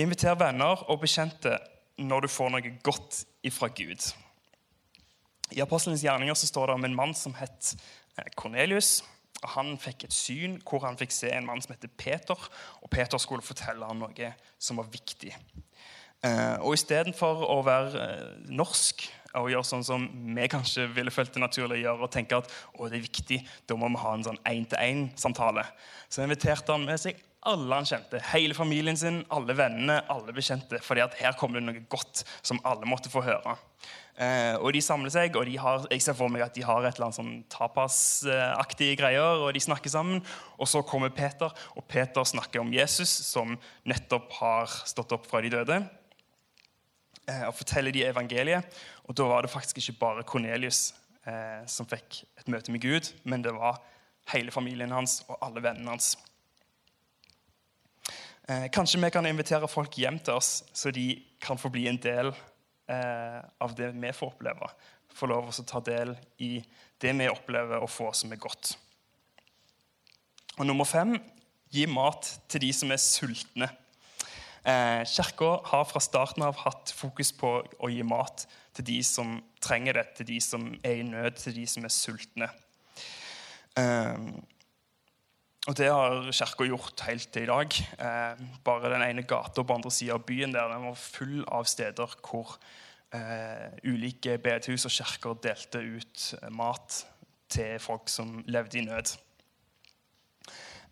Inviter 0.03 0.35
venner 0.41 0.87
og 0.89 1.03
bekjente 1.03 1.59
når 2.01 2.25
du 2.25 2.29
får 2.33 2.51
noe 2.51 2.71
godt 2.83 3.25
ifra 3.45 3.69
Gud. 3.69 4.07
I 5.53 5.61
Apostelens 5.61 6.01
gjerninger 6.05 6.35
så 6.35 6.49
står 6.49 6.71
det 6.71 6.77
om 6.79 6.87
en 6.89 6.97
mann 6.97 7.13
som 7.15 7.35
het 7.37 7.75
Kornelius. 8.37 9.03
og 9.43 9.51
Han 9.51 9.77
fikk 9.79 10.05
et 10.05 10.17
syn 10.17 10.57
hvor 10.65 10.81
han 10.87 10.97
fikk 10.97 11.13
se 11.13 11.29
en 11.29 11.47
mann 11.47 11.61
som 11.61 11.75
heter 11.75 11.89
Peter. 11.89 12.49
og 12.81 12.91
Peter 12.91 13.19
skulle 13.19 13.45
fortelle 13.45 13.85
ham 13.85 14.01
noe 14.01 14.35
som 14.59 14.81
var 14.81 14.89
viktig. 14.89 15.37
Eh, 16.25 16.57
og 16.63 16.73
Istedenfor 16.75 17.45
å 17.51 17.61
være 17.67 18.03
eh, 18.03 18.49
norsk 18.49 19.05
og 19.41 19.51
gjøre 19.53 19.67
sånn 19.67 19.85
som 19.87 20.07
vi 20.37 20.49
kanskje 20.53 20.89
ville 20.93 21.13
følt 21.15 21.33
det 21.35 21.43
naturlig 21.43 21.81
å 21.81 21.83
gjøre, 21.87 22.07
og 22.07 22.15
tenke 22.15 22.39
at 22.43 22.49
å, 22.77 22.87
det 22.87 22.99
er 22.99 23.07
viktig, 23.09 23.43
da 23.69 23.79
må 23.79 23.91
vi 23.93 24.03
ha 24.05 24.15
en 24.17 24.27
sånn 24.29 24.41
én-til-én-samtale, 24.49 25.67
så 26.13 26.25
inviterte 26.27 26.75
han 26.75 26.89
med 26.89 27.01
seg 27.01 27.21
alle 27.51 27.75
han 27.75 27.87
kjente. 27.87 28.21
Hele 28.31 28.55
familien 28.55 28.97
sin, 28.99 29.23
alle 29.35 29.55
vennene, 29.59 29.99
alle 30.13 30.35
bekjente. 30.35 30.79
fordi 30.83 31.03
at 31.03 31.17
her 31.19 31.35
kommer 31.39 31.59
det 31.59 31.67
noe 31.67 31.85
godt 31.91 32.23
som 32.43 32.61
alle 32.65 32.87
måtte 32.87 33.11
få 33.11 33.25
høre. 33.27 33.57
Eh, 34.15 34.55
og 34.61 34.73
De 34.73 34.83
samler 34.85 35.11
seg, 35.11 35.37
og 35.37 35.49
har, 35.59 35.87
jeg 35.91 36.05
ser 36.05 36.15
for 36.15 36.31
meg 36.31 36.45
at 36.45 36.55
de 36.55 36.63
har 36.63 36.85
et 36.85 36.95
eller 36.95 37.09
annet 37.09 37.19
sånn 37.19 37.35
tapasaktige 37.51 38.99
greier. 39.01 39.43
og 39.43 39.55
De 39.55 39.61
snakker 39.61 39.91
sammen. 39.91 40.23
Og 40.59 40.71
så 40.71 40.85
kommer 40.87 41.11
Peter, 41.11 41.51
og 41.75 41.89
Peter 41.89 42.23
snakker 42.23 42.63
om 42.63 42.73
Jesus, 42.73 43.11
som 43.11 43.59
nettopp 43.85 44.31
har 44.39 44.71
stått 44.87 45.13
opp 45.17 45.27
fra 45.27 45.43
de 45.43 45.51
døde. 45.51 45.83
Eh, 47.31 47.45
og 47.47 47.55
forteller 47.55 47.95
de 47.95 48.05
evangeliet. 48.09 48.67
Og 49.07 49.17
da 49.17 49.29
var 49.31 49.45
det 49.45 49.53
faktisk 49.53 49.79
ikke 49.79 49.99
bare 50.01 50.27
Kornelius 50.27 50.93
eh, 51.27 51.63
som 51.71 51.87
fikk 51.87 52.25
et 52.41 52.51
møte 52.51 52.75
med 52.75 52.83
Gud, 52.83 53.13
men 53.25 53.45
det 53.45 53.55
var 53.55 53.79
hele 54.33 54.55
familien 54.55 54.95
hans 54.95 55.21
og 55.29 55.39
alle 55.43 55.63
vennene 55.63 55.95
hans. 55.95 56.17
Eh, 58.49 58.67
kanskje 58.75 59.01
vi 59.03 59.11
kan 59.15 59.27
invitere 59.27 59.71
folk 59.71 59.95
hjem 59.99 60.19
til 60.19 60.41
oss, 60.41 60.65
så 60.75 60.91
de 60.91 61.15
kan 61.43 61.59
få 61.59 61.71
bli 61.71 61.87
en 61.91 62.01
del 62.03 62.33
eh, 62.91 63.39
av 63.63 63.77
det 63.79 63.93
vi 63.95 64.15
får 64.15 64.35
oppleve. 64.35 64.71
Få 65.13 65.29
lov 65.31 65.53
til 65.53 65.63
å 65.63 65.69
ta 65.69 65.83
del 65.87 66.17
i 66.43 66.57
det 67.03 67.13
vi 67.19 67.31
opplever 67.31 67.83
og 67.83 67.91
får 67.91 68.17
som 68.23 68.35
er 68.35 68.43
godt. 68.43 68.75
Og 70.59 70.67
nummer 70.67 70.89
fem 70.89 71.15
gi 71.73 71.87
mat 71.89 72.29
til 72.51 72.67
de 72.67 72.73
som 72.77 72.91
er 72.93 73.01
sultne. 73.01 73.71
Eh, 74.63 75.03
Kirka 75.11 75.57
har 75.73 75.85
fra 75.91 76.01
starten 76.01 76.45
av 76.47 76.61
hatt 76.63 76.93
fokus 76.95 77.33
på 77.35 77.57
å 77.63 77.91
gi 77.91 78.03
mat 78.07 78.47
til 78.77 78.87
de 78.87 79.01
som 79.07 79.37
trenger 79.63 79.99
det, 79.99 80.07
til 80.19 80.29
de 80.31 80.39
som 80.41 80.69
er 80.85 81.01
i 81.01 81.07
nød, 81.07 81.37
til 81.41 81.57
de 81.57 81.67
som 81.67 81.87
er 81.87 81.95
sultne. 81.95 82.49
Eh, 83.79 84.33
og 85.71 85.77
det 85.79 85.93
har 85.93 86.25
kirka 86.35 86.67
gjort 86.67 87.05
helt 87.07 87.29
til 87.31 87.45
i 87.45 87.51
dag. 87.51 87.75
Eh, 88.03 88.41
bare 88.67 88.91
den 88.91 89.05
ene 89.07 89.23
gata 89.23 89.63
på 89.63 89.75
andre 89.77 89.93
sida 89.95 90.17
av 90.17 90.25
byen 90.27 90.55
der, 90.55 90.71
den 90.73 90.89
var 90.89 90.99
full 90.99 91.45
av 91.47 91.69
steder 91.71 92.17
hvor 92.19 92.57
eh, 93.15 93.71
ulike 93.87 94.39
bedehus 94.43 94.89
og 94.89 94.95
kirker 94.97 95.39
delte 95.45 95.79
ut 95.79 96.25
eh, 96.41 96.51
mat 96.51 97.05
til 97.53 97.79
folk 97.83 98.11
som 98.11 98.41
levde 98.51 98.81
i 98.81 98.87
nød. 98.89 99.15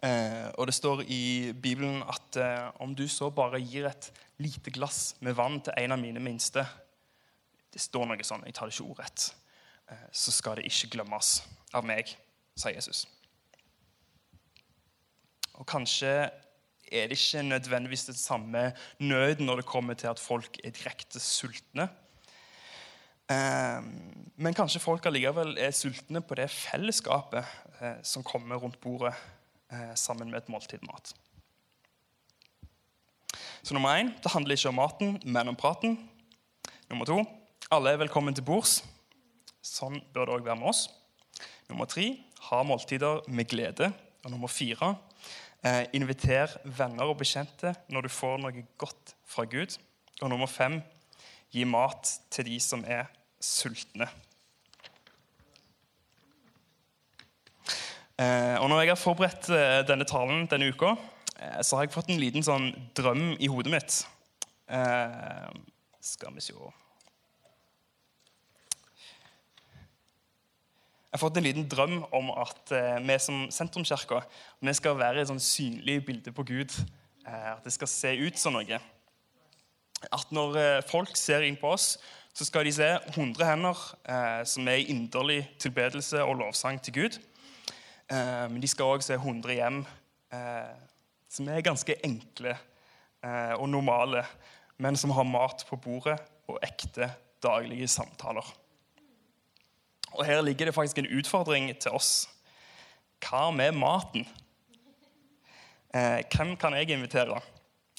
Eh, 0.00 0.48
og 0.56 0.64
det 0.66 0.74
står 0.74 1.02
i 1.12 1.52
Bibelen 1.52 2.00
at 2.08 2.36
eh, 2.40 2.68
om 2.80 2.94
du 2.96 3.04
så 3.08 3.28
bare 3.36 3.60
gir 3.60 3.84
et 3.90 4.06
lite 4.40 4.72
glass 4.72 5.14
med 5.20 5.36
vann 5.36 5.58
til 5.60 5.76
en 5.76 5.92
av 5.92 6.00
mine 6.00 6.22
minste 6.24 6.64
Det 7.70 7.78
står 7.78 8.08
noe 8.08 8.24
sånn, 8.24 8.42
jeg 8.48 8.54
tar 8.56 8.66
det 8.66 8.74
ikke 8.74 8.88
ordrett. 8.90 9.26
Eh, 9.92 10.06
så 10.10 10.32
skal 10.32 10.56
det 10.58 10.70
ikke 10.70 10.96
glemmes 10.96 11.34
av 11.76 11.84
meg, 11.86 12.08
sier 12.58 12.74
Jesus. 12.74 13.04
Og 15.60 15.68
kanskje 15.68 16.14
er 16.90 17.06
det 17.06 17.18
ikke 17.20 17.44
nødvendigvis 17.44 18.08
det 18.08 18.16
samme 18.18 18.70
nød 18.98 19.44
når 19.44 19.60
det 19.60 19.68
kommer 19.68 19.94
til 19.94 20.10
at 20.10 20.18
folk 20.18 20.56
er 20.64 20.72
direkte 20.74 21.20
sultne. 21.22 21.86
Men 23.30 24.56
kanskje 24.58 24.82
folk 24.82 25.04
allikevel 25.06 25.52
er 25.62 25.70
sultne 25.76 26.18
på 26.26 26.34
det 26.40 26.48
fellesskapet 26.50 27.46
som 28.02 28.26
kommer 28.26 28.58
rundt 28.58 28.80
bordet 28.82 29.14
sammen 29.94 30.30
med 30.30 30.42
et 30.42 30.48
måltid 30.52 30.82
mat. 30.88 31.12
Så 33.62 33.74
nummer 33.76 33.98
én 34.00 34.14
det 34.22 34.32
handler 34.32 34.56
ikke 34.56 34.72
om 34.72 34.80
maten, 34.80 35.20
men 35.24 35.48
om 35.48 35.56
praten. 35.56 35.98
Nummer 36.88 37.06
to 37.06 37.20
alle 37.70 37.92
er 37.92 38.00
velkommen 38.00 38.34
til 38.34 38.42
bords. 38.42 38.80
Sånn 39.62 40.00
bør 40.10 40.26
det 40.26 40.34
òg 40.34 40.46
være 40.48 40.58
med 40.58 40.72
oss. 40.72 40.88
Nummer 41.68 41.86
tre 41.86 42.08
ha 42.48 42.62
måltider 42.66 43.20
med 43.30 43.46
glede. 43.52 43.92
Og 44.24 44.32
nummer 44.32 44.50
fire 44.50 44.94
eh, 45.62 45.84
inviter 45.94 46.56
venner 46.64 47.12
og 47.12 47.20
bekjente 47.20 47.76
når 47.92 48.08
du 48.08 48.10
får 48.10 48.40
noe 48.42 48.64
godt 48.80 49.14
fra 49.22 49.46
Gud. 49.46 49.76
Og 50.20 50.32
nummer 50.32 50.50
fem 50.50 50.80
gi 51.54 51.62
mat 51.68 52.10
til 52.32 52.48
de 52.50 52.58
som 52.64 52.82
er 52.82 53.06
sultne. 53.38 54.08
Og 58.60 58.66
når 58.68 58.82
jeg 58.82 58.90
har 58.90 58.98
forberedt 59.00 59.48
eh, 59.54 59.80
denne 59.88 60.04
talen 60.04 60.44
denne 60.50 60.68
uka, 60.74 60.92
eh, 61.40 61.60
så 61.64 61.76
har 61.78 61.86
jeg 61.86 61.94
fått 61.94 62.10
en 62.12 62.20
liten 62.20 62.44
sånn 62.44 62.68
drøm 62.96 63.36
i 63.40 63.48
hodet 63.48 63.72
mitt. 63.72 64.00
Eh, 64.68 65.48
skal 66.04 66.34
vi 66.36 66.44
se 66.44 66.52
Jeg 71.10 71.18
har 71.18 71.24
fått 71.24 71.40
en 71.40 71.48
liten 71.48 71.66
drøm 71.66 72.04
om 72.14 72.28
at 72.38 72.70
eh, 72.70 73.00
vi 73.02 73.16
som 73.18 73.48
sentrumskirke 73.50 74.20
vi 74.60 74.74
skal 74.78 74.94
være 75.00 75.24
et 75.24 75.30
sånn 75.32 75.42
synlig 75.42 76.04
bilde 76.06 76.30
på 76.30 76.44
Gud. 76.46 76.76
Eh, 77.26 77.48
at 77.56 77.64
det 77.66 77.72
skal 77.74 77.90
se 77.90 78.12
ut 78.20 78.38
som 78.38 78.54
noe. 78.54 78.78
At 80.06 80.30
når 80.30 80.60
eh, 80.60 80.82
folk 80.86 81.16
ser 81.18 81.42
inn 81.48 81.58
på 81.58 81.72
oss, 81.74 81.96
så 82.30 82.46
skal 82.46 82.68
de 82.68 82.72
se 82.72 82.86
100 83.10 83.42
hender 83.42 83.80
eh, 84.06 84.44
som 84.46 84.68
er 84.70 84.84
i 84.84 84.86
inderlig 84.92 85.42
tilbedelse 85.58 86.22
og 86.22 86.38
lovsang 86.44 86.78
til 86.84 87.00
Gud. 87.00 87.18
Eh, 88.10 88.46
men 88.50 88.60
de 88.62 88.70
skal 88.70 88.96
òg 88.96 89.04
se 89.06 89.14
100 89.14 89.54
hjem 89.54 89.82
eh, 90.34 90.72
som 91.30 91.50
er 91.50 91.62
ganske 91.62 91.94
enkle 92.06 92.56
eh, 92.56 93.54
og 93.54 93.68
normale, 93.70 94.24
men 94.82 94.98
som 94.98 95.14
har 95.14 95.28
mat 95.28 95.62
på 95.68 95.78
bordet 95.78 96.18
og 96.50 96.58
ekte 96.66 97.12
daglige 97.42 97.88
samtaler. 97.88 98.46
Og 100.10 100.24
her 100.26 100.42
ligger 100.42 100.66
det 100.66 100.74
faktisk 100.74 100.98
en 100.98 101.12
utfordring 101.20 101.70
til 101.78 101.94
oss. 101.94 102.26
Hva 103.22 103.50
med 103.54 103.76
maten? 103.78 104.26
Hvem 105.90 106.54
kan 106.58 106.74
jeg 106.74 106.90
invitere? 106.94 107.38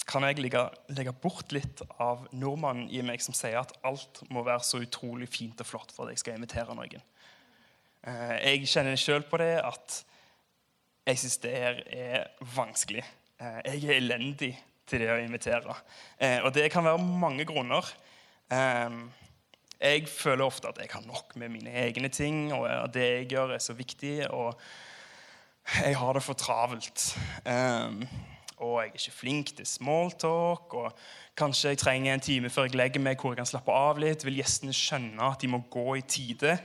kan 0.08 0.26
jeg 0.26 0.42
legge, 0.42 0.64
legge 0.92 1.14
bort 1.24 1.54
litt 1.56 1.82
av 2.02 2.26
nordmannen 2.34 2.90
i 2.92 3.04
meg 3.06 3.22
som 3.24 3.36
sier 3.38 3.60
at 3.62 3.74
alt 3.88 4.24
må 4.34 4.44
være 4.44 4.64
så 4.66 4.82
utrolig 4.84 5.30
fint 5.32 5.62
og 5.62 5.68
flott 5.68 5.94
for 5.96 6.08
at 6.08 6.16
jeg 6.16 6.24
skal 6.24 6.40
invitere 6.40 6.76
noen. 6.76 7.04
Eh, 8.08 8.38
Jeg 8.46 8.68
kjenner 8.68 8.96
sjøl 9.00 9.24
på 9.30 9.38
det 9.42 9.54
at 9.62 10.04
jeg 11.08 11.18
syns 11.22 11.38
det 11.44 11.52
her 11.52 11.82
er 11.88 12.28
vanskelig. 12.56 13.04
Eh, 13.40 13.62
Jeg 13.66 13.84
er 13.86 13.98
elendig 14.00 14.54
til 14.88 15.00
det 15.00 15.10
å 15.14 15.20
invitere. 15.22 15.76
Eh, 16.20 16.40
Og 16.44 16.54
det 16.54 16.72
kan 16.72 16.84
være 16.84 16.98
mange 16.98 17.46
grunner. 17.46 17.86
Eh, 18.52 18.90
Jeg 19.82 20.08
føler 20.08 20.46
ofte 20.46 20.68
at 20.68 20.78
jeg 20.78 20.90
har 20.92 21.02
nok 21.02 21.36
med 21.36 21.50
mine 21.50 21.72
egne 21.74 22.10
ting, 22.10 22.54
og 22.54 22.68
at 22.70 22.94
det 22.94 23.02
jeg 23.02 23.30
gjør, 23.30 23.54
er 23.56 23.60
så 23.60 23.74
viktig. 23.74 24.30
og 24.32 24.60
jeg 25.86 25.96
har 25.98 26.14
det 26.14 26.24
for 26.24 26.34
travelt. 26.34 27.18
Um, 27.46 28.08
og 28.58 28.82
jeg 28.82 28.90
er 28.90 28.94
ikke 28.94 29.12
flink 29.12 29.56
til 29.58 29.66
smalltalk. 29.66 30.74
Og 30.74 30.92
kanskje 31.38 31.70
jeg 31.70 31.78
trenger 31.78 32.14
en 32.14 32.20
time 32.20 32.50
før 32.50 32.68
jeg 32.68 32.76
legger 32.76 33.02
meg, 33.02 33.18
hvor 33.22 33.32
jeg 33.34 33.38
kan 33.38 33.50
slappe 33.50 33.72
av 33.72 33.98
litt. 34.02 34.26
Vil 34.26 34.40
gjestene 34.42 34.74
skjønne 34.76 35.32
at 35.32 35.42
de 35.42 35.48
må 35.48 35.64
gå 35.72 35.96
i 35.98 36.02
tide? 36.02 36.58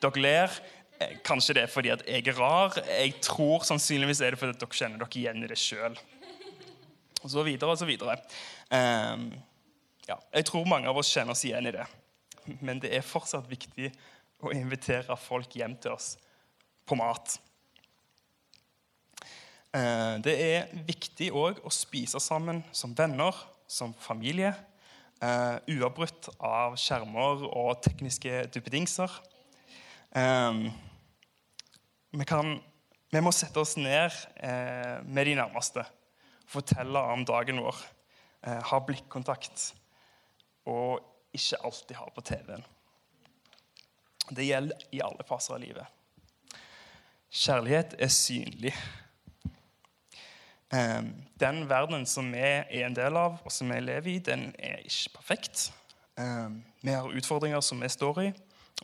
Dere 0.00 0.22
ler. 0.22 0.54
Eh, 1.00 1.16
Kanskje 1.26 1.54
det 1.56 1.62
er 1.66 1.72
fordi 1.72 1.92
at 1.92 2.04
jeg 2.08 2.26
er 2.28 2.38
rar. 2.40 2.76
Jeg 2.88 3.14
tror 3.24 3.64
sannsynligvis 3.68 4.20
er 4.24 4.34
det 4.34 4.40
fordi 4.40 4.56
at 4.56 4.62
dere 4.64 4.78
kjenner 4.80 5.02
dere 5.02 5.20
igjen 5.20 5.44
i 5.44 5.50
det 5.50 5.58
sjøl. 5.60 5.98
Og 7.20 7.28
så 7.34 7.42
videre 7.44 7.74
og 7.74 7.78
så 7.78 7.84
videre. 7.88 8.16
Um, 8.72 9.26
ja, 10.08 10.16
jeg 10.32 10.46
tror 10.48 10.64
mange 10.68 10.88
av 10.88 10.96
oss 10.96 11.10
kjenner 11.12 11.36
oss 11.36 11.44
igjen 11.44 11.68
i 11.68 11.74
det. 11.76 11.84
Men 12.64 12.80
det 12.80 12.94
er 12.96 13.04
fortsatt 13.04 13.48
viktig 13.50 13.90
å 14.40 14.52
invitere 14.56 15.16
folk 15.20 15.52
hjem 15.58 15.74
til 15.84 15.92
oss 15.98 16.14
på 16.88 16.96
mat. 16.96 17.36
Eh, 19.76 20.16
Det 20.24 20.34
er 20.40 20.72
viktig 20.88 21.28
òg 21.36 21.60
å 21.62 21.70
spise 21.70 22.18
sammen 22.20 22.64
som 22.72 22.94
venner, 22.96 23.36
som 23.68 23.92
familie. 23.94 24.54
eh, 25.22 25.58
Uavbrutt 25.76 26.30
av 26.40 26.74
skjermer 26.80 27.44
og 27.52 27.82
tekniske 27.84 28.46
duppedingser. 28.54 29.10
Eh, 30.16 30.72
Vi, 32.12 32.24
kan, 32.26 32.56
vi 33.12 33.20
må 33.22 33.30
sette 33.32 33.60
oss 33.62 33.76
ned 33.78 34.10
eh, 34.42 34.98
med 35.06 35.26
de 35.28 35.36
nærmeste. 35.38 35.84
Fortelle 36.50 36.98
om 37.12 37.22
dagen 37.24 37.60
vår. 37.62 37.76
eh, 38.42 38.62
Ha 38.70 38.78
blikkontakt. 38.86 39.74
Og 40.66 40.98
ikke 41.32 41.60
alltid 41.64 41.96
ha 41.96 42.08
på 42.14 42.20
TV-en. 42.26 42.64
Det 44.30 44.46
gjelder 44.46 44.82
i 44.92 45.00
alle 45.02 45.24
faser 45.26 45.54
av 45.54 45.60
livet. 45.62 45.86
Kjærlighet 47.30 47.94
er 47.98 48.08
synlig. 48.10 48.74
Eh, 50.72 51.02
Den 51.40 51.62
verdenen 51.70 52.06
som 52.06 52.32
vi 52.32 52.38
er 52.42 52.66
en 52.86 52.94
del 52.94 53.16
av, 53.16 53.38
og 53.44 53.52
som 53.52 53.70
vi 53.70 53.78
lever 53.80 54.10
i, 54.16 54.18
den 54.18 54.50
er 54.58 54.82
ikke 54.82 55.14
perfekt. 55.20 55.70
Eh, 56.18 56.50
Vi 56.82 56.90
har 56.90 57.06
utfordringer 57.06 57.60
som 57.60 57.80
vi 57.80 57.88
står 57.88 58.22
i, 58.26 58.32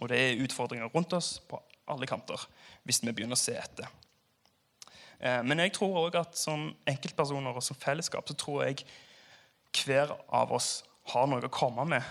og 0.00 0.11
det 0.11 0.19
er 0.21 0.43
utfordringer 0.45 0.91
rundt 0.93 1.15
oss 1.17 1.37
på 1.49 1.61
alle 1.88 2.09
kanter 2.09 2.41
hvis 2.87 3.03
vi 3.03 3.12
begynner 3.12 3.38
å 3.38 3.41
se 3.41 3.55
etter. 3.59 3.88
Eh, 5.21 5.43
Men 5.43 5.59
jeg 5.65 5.73
tror 5.76 6.07
også 6.07 6.23
at 6.23 6.38
som 6.38 6.69
enkeltpersoner 6.87 7.57
og 7.57 7.65
som 7.65 7.79
fellesskap 7.81 8.29
så 8.29 8.37
tror 8.38 8.65
jeg 8.67 8.85
hver 9.76 10.12
av 10.33 10.53
oss 10.57 10.85
har 11.12 11.26
noe 11.29 11.45
å 11.45 11.53
komme 11.53 11.85
med. 11.88 12.03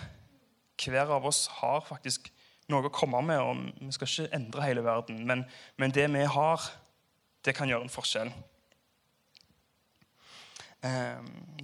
Hver 0.80 1.10
av 1.12 1.26
oss 1.26 1.46
har 1.60 1.84
faktisk 1.84 2.30
noe 2.70 2.86
å 2.86 2.92
komme 2.94 3.20
med, 3.22 3.40
og 3.40 3.80
vi 3.80 3.92
skal 3.94 4.10
ikke 4.10 4.34
endre 4.36 4.66
hele 4.66 4.84
verden. 4.84 5.22
Men, 5.26 5.44
men 5.78 5.94
det 5.94 6.06
vi 6.12 6.24
har, 6.26 6.62
det 7.44 7.54
kan 7.56 7.68
gjøre 7.70 7.86
en 7.86 7.92
forskjell. 7.92 8.32
Eh, 10.82 11.18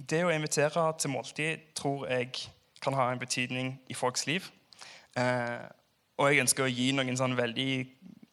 Det 0.07 0.23
å 0.25 0.31
invitere 0.33 0.83
til 0.99 1.13
måltid 1.13 1.69
tror 1.75 2.07
jeg 2.09 2.31
kan 2.83 2.95
ha 2.97 3.11
en 3.11 3.19
betydning 3.19 3.77
i 3.87 3.95
folks 3.95 4.25
liv. 4.27 4.49
Og 6.19 6.29
jeg 6.29 6.43
ønsker 6.43 6.65
å 6.65 6.71
gi 6.71 6.91
noen 6.95 7.17
sånn 7.17 7.35
veldig 7.37 7.71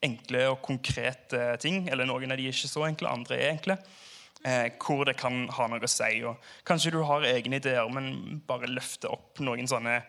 enkle 0.04 0.46
og 0.52 0.60
konkrete 0.64 1.54
ting. 1.62 1.86
Eller 1.88 2.08
noen 2.08 2.32
av 2.32 2.40
de 2.40 2.48
er 2.48 2.56
ikke 2.56 2.70
så 2.70 2.86
enkle, 2.88 3.12
andre 3.12 3.38
er 3.38 3.54
enkle. 3.54 3.76
Eh, 4.44 4.70
hvor 4.80 5.04
det 5.04 5.18
kan 5.20 5.42
ha 5.52 5.68
noe 5.68 5.84
å 5.84 5.90
si. 5.90 6.22
Og 6.24 6.50
kanskje 6.68 6.94
du 6.94 7.02
har 7.04 7.26
egne 7.28 7.60
ideer, 7.60 7.88
men 7.92 8.40
bare 8.48 8.70
løfte 8.70 9.10
opp 9.12 9.40
noen 9.44 9.68
sånne 9.68 10.00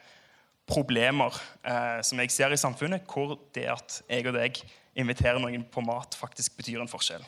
problemer 0.72 1.36
eh, 1.68 2.00
som 2.06 2.20
jeg 2.22 2.32
ser 2.32 2.56
i 2.56 2.60
samfunnet, 2.60 3.04
hvor 3.10 3.36
det 3.56 3.68
at 3.74 4.02
jeg 4.08 4.28
og 4.30 4.38
deg 4.38 4.62
inviterer 5.02 5.40
noen 5.40 5.66
på 5.72 5.84
mat, 5.84 6.16
faktisk 6.20 6.56
betyr 6.60 6.80
en 6.84 6.92
forskjell. 6.92 7.24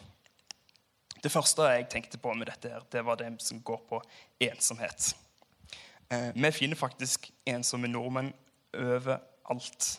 Det 1.23 1.31
første 1.31 1.67
jeg 1.71 1.89
tenkte 1.91 2.19
på 2.19 2.33
med 2.35 2.49
dette, 2.51 2.71
her, 2.71 2.87
det 2.91 3.03
var 3.07 3.19
det 3.19 3.29
som 3.43 3.61
går 3.63 3.83
på 3.87 3.99
ensomhet. 4.43 5.13
Eh, 6.11 6.31
vi 6.35 6.51
finner 6.55 6.79
faktisk 6.79 7.29
ensomme 7.47 7.91
nordmenn 7.91 8.33
overalt. 8.75 9.91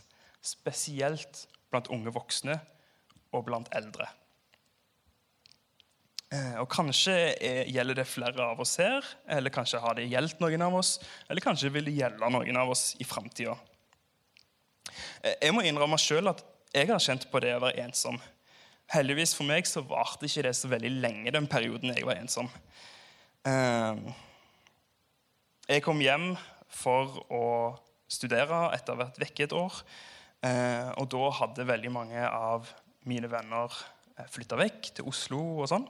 Spesielt 0.44 1.46
blant 1.72 1.88
unge 1.92 2.12
voksne 2.14 2.58
og 3.34 3.46
blant 3.48 3.70
eldre. 3.74 4.06
Eh, 6.34 6.56
og 6.60 6.68
Kanskje 6.72 7.14
er, 7.32 7.62
gjelder 7.70 8.00
det 8.00 8.08
flere 8.10 8.48
av 8.52 8.60
oss 8.62 8.76
her, 8.80 9.04
eller 9.30 9.52
kanskje 9.54 9.80
har 9.82 9.96
det 9.98 10.08
gjeldt 10.10 10.40
noen 10.42 10.64
av 10.66 10.76
oss, 10.80 10.96
eller 11.28 11.44
kanskje 11.44 11.70
vil 11.74 11.86
det 11.88 11.96
gjelde 11.98 12.30
noen 12.32 12.58
av 12.58 12.72
oss 12.74 12.92
i 13.00 13.06
framtida. 13.06 13.54
Eh, 15.22 15.36
jeg 15.46 15.54
må 15.54 15.64
innrømme 15.66 15.98
sjøl 16.00 16.32
at 16.32 16.42
jeg 16.74 16.90
har 16.90 17.02
kjent 17.02 17.28
på 17.30 17.42
det 17.44 17.54
å 17.54 17.62
være 17.62 17.84
ensom. 17.84 18.18
Heldigvis 18.92 19.34
for 19.36 19.48
meg 19.48 19.68
så 19.68 19.84
varte 19.86 20.26
ikke 20.28 20.44
det 20.48 20.54
så 20.58 20.68
veldig 20.72 20.90
lenge, 20.98 21.32
den 21.34 21.46
perioden 21.50 21.94
jeg 21.94 22.06
var 22.06 22.20
ensom. 22.20 22.50
Eh, 23.46 24.04
Jeg 25.64 25.80
kom 25.80 26.02
hjem 26.04 26.34
for 26.68 27.22
å 27.32 27.44
studere 28.10 28.66
etter 28.76 28.92
å 28.92 28.98
ha 28.98 29.06
vært 29.06 29.20
vekke 29.22 29.46
et 29.46 29.54
år. 29.56 29.78
Eh, 30.44 30.90
Og 31.00 31.08
da 31.12 31.30
hadde 31.40 31.66
veldig 31.66 31.92
mange 31.92 32.20
av 32.28 32.68
mine 33.08 33.30
venner 33.30 33.72
flytta 34.30 34.58
vekk 34.60 34.90
til 34.98 35.08
Oslo 35.10 35.40
og 35.62 35.68
sånn. 35.70 35.86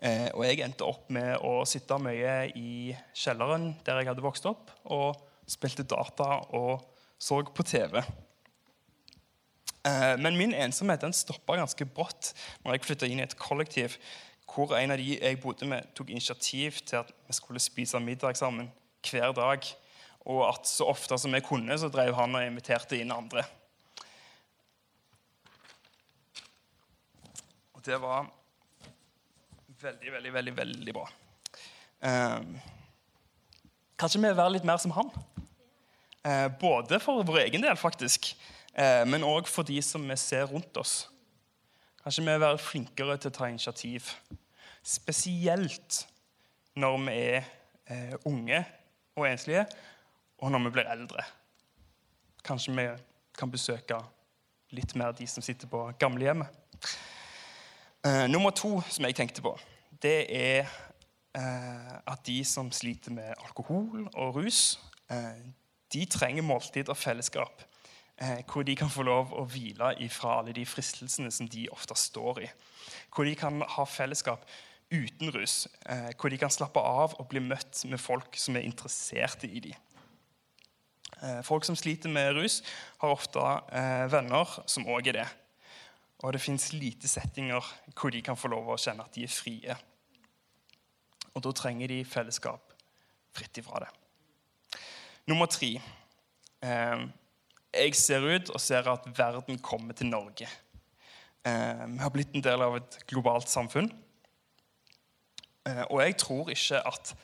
Eh, 0.00 0.30
Og 0.34 0.44
jeg 0.46 0.62
endte 0.64 0.86
opp 0.88 1.10
med 1.12 1.36
å 1.44 1.64
sitte 1.68 1.98
mye 2.00 2.50
i 2.56 2.96
kjelleren 3.14 3.74
der 3.84 4.00
jeg 4.00 4.12
hadde 4.12 4.24
vokst 4.24 4.46
opp, 4.48 4.70
og 4.84 5.16
spilte 5.46 5.84
data 5.84 6.40
og 6.56 6.84
så 7.20 7.42
på 7.44 7.64
TV. 7.64 8.00
Eh, 9.84 10.16
Men 10.16 10.36
min 10.36 10.54
ensomhet 10.54 11.00
den 11.00 11.12
stoppa 11.12 11.56
ganske 11.56 11.84
brått 11.84 12.32
når 12.64 12.72
jeg 12.78 12.84
flytta 12.84 13.06
inn 13.06 13.20
i 13.20 13.26
et 13.28 13.36
kollektiv 13.36 13.98
hvor 14.54 14.74
en 14.76 14.90
av 14.92 14.98
de 15.00 15.18
jeg 15.18 15.40
bodde 15.40 15.66
med, 15.66 15.86
tok 15.96 16.10
initiativ 16.10 16.78
til 16.84 16.98
at 17.00 17.12
vi 17.26 17.32
skulle 17.32 17.60
spise 17.60 17.98
middag 18.00 18.36
sammen 18.36 18.70
hver 19.02 19.32
dag. 19.32 19.64
Og 20.26 20.48
at 20.48 20.68
så 20.68 20.86
ofte 20.88 21.18
som 21.18 21.32
jeg 21.34 21.42
kunne, 21.44 21.78
så 21.78 21.88
drev 21.88 22.14
han 22.14 22.34
og 22.36 22.44
inviterte 22.44 22.96
inn 23.00 23.12
andre. 23.12 23.44
Det 27.84 27.98
var 28.00 28.26
veldig, 29.80 30.12
veldig, 30.12 30.32
veldig, 30.32 30.56
veldig 30.56 30.94
bra. 30.96 31.08
Eh, 32.00 32.38
kanskje 34.00 34.20
vi 34.20 34.28
vil 34.28 34.38
være 34.38 34.54
litt 34.56 34.68
mer 34.68 34.80
som 34.80 34.94
han? 34.96 35.10
Eh, 36.24 36.48
både 36.60 37.00
for 37.04 37.24
vår 37.26 37.42
egen 37.44 37.64
del, 37.64 37.76
faktisk, 37.76 38.32
eh, 38.72 39.02
men 39.04 39.26
òg 39.28 39.48
for 39.50 39.66
de 39.68 39.80
som 39.84 40.04
vi 40.08 40.16
ser 40.16 40.48
rundt 40.48 40.76
oss. 40.80 40.94
Kanskje 42.02 42.24
vi 42.24 42.32
vil 42.32 42.40
være 42.40 42.60
flinkere 42.60 43.18
til 43.20 43.32
å 43.32 43.36
ta 43.38 43.48
initiativ. 43.48 44.08
Spesielt 44.84 46.04
når 46.76 46.98
vi 47.04 47.18
er 47.20 47.44
eh, 47.86 48.16
unge 48.24 48.64
og 49.16 49.28
enslige, 49.28 49.66
og 50.40 50.52
når 50.52 50.64
vi 50.64 50.74
blir 50.78 50.90
eldre. 50.92 51.24
Kanskje 52.44 52.74
vi 52.76 52.88
kan 53.38 53.52
besøke 53.52 54.00
litt 54.74 54.94
mer 54.98 55.12
de 55.16 55.26
som 55.30 55.44
sitter 55.44 55.70
på 55.70 55.86
gamlehjemmet. 56.00 56.48
Eh, 58.04 58.26
nummer 58.28 58.50
to 58.50 58.82
som 58.92 59.06
jeg 59.08 59.16
tenkte 59.16 59.40
på, 59.40 59.54
det 60.02 60.26
er 60.28 60.66
uh, 61.38 61.94
at 62.12 62.20
de 62.26 62.42
som 62.44 62.68
sliter 62.72 63.14
med 63.16 63.30
alkohol 63.46 64.02
og 64.12 64.34
rus, 64.36 64.76
uh, 65.08 65.40
de 65.92 66.02
trenger 66.12 66.44
måltid 66.44 66.90
og 66.92 66.96
fellesskap. 66.96 67.64
Hvor 68.46 68.62
de 68.62 68.76
kan 68.78 68.90
få 68.90 69.02
lov 69.02 69.32
å 69.34 69.42
hvile 69.50 69.88
ifra 70.04 70.36
alle 70.38 70.52
de 70.54 70.62
fristelsene 70.62 71.32
som 71.34 71.48
de 71.50 71.64
ofte 71.74 71.96
står 71.98 72.44
i. 72.44 72.50
Hvor 73.10 73.26
de 73.26 73.32
kan 73.34 73.58
ha 73.72 73.84
fellesskap 73.90 74.44
uten 74.92 75.32
rus. 75.34 75.64
Hvor 76.14 76.30
de 76.30 76.38
kan 76.38 76.52
slappe 76.54 76.78
av 76.78 77.16
og 77.18 77.26
bli 77.32 77.42
møtt 77.42 77.82
med 77.90 77.98
folk 77.98 78.38
som 78.38 78.54
er 78.54 78.68
interesserte 78.68 79.50
i 79.50 79.64
dem. 79.66 81.42
Folk 81.42 81.66
som 81.66 81.74
sliter 81.74 82.12
med 82.14 82.36
rus, 82.38 82.60
har 83.02 83.16
ofte 83.16 83.42
venner 84.14 84.54
som 84.70 84.86
òg 84.86 85.10
er 85.10 85.18
det. 85.18 85.26
Og 86.24 86.32
det 86.32 86.40
fins 86.40 86.70
lite 86.72 87.08
settinger 87.10 87.66
hvor 87.92 88.12
de 88.14 88.22
kan 88.24 88.38
få 88.38 88.48
lov 88.48 88.70
å 88.72 88.78
kjenne 88.80 89.04
at 89.04 89.12
de 89.12 89.26
er 89.26 89.32
frie. 89.32 89.74
Og 91.34 91.42
da 91.44 91.52
trenger 91.52 91.90
de 91.92 92.00
fellesskap 92.08 92.72
fritt 93.34 93.60
ifra 93.60 93.82
det. 93.84 93.90
Nummer 95.28 95.50
tre. 95.50 95.74
Eh, 96.64 97.04
jeg 97.74 97.96
ser 97.98 98.24
ut 98.24 98.52
og 98.54 98.62
ser 98.62 98.88
at 98.88 99.08
verden 99.18 99.58
kommer 99.58 99.96
til 99.98 100.08
Norge. 100.08 100.48
Eh, 101.44 101.84
vi 101.90 102.00
har 102.00 102.14
blitt 102.14 102.32
en 102.32 102.44
del 102.44 102.64
av 102.64 102.78
et 102.78 102.98
globalt 103.10 103.50
samfunn. 103.50 103.90
Eh, 105.68 105.84
og 105.90 106.00
jeg 106.04 106.16
tror 106.22 106.52
ikke 106.54 106.80
at 106.88 107.14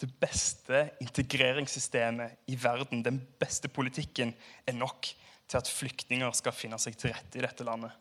det 0.00 0.08
beste 0.20 0.82
integreringssystemet 1.04 2.48
i 2.48 2.56
verden, 2.60 3.04
den 3.04 3.20
beste 3.40 3.68
politikken, 3.68 4.34
er 4.66 4.76
nok 4.76 5.08
til 5.48 5.60
at 5.60 5.68
flyktninger 5.68 6.32
skal 6.36 6.56
finne 6.56 6.78
seg 6.80 6.96
til 6.96 7.12
rette 7.12 7.40
i 7.40 7.44
dette 7.44 7.64
landet. 7.64 7.92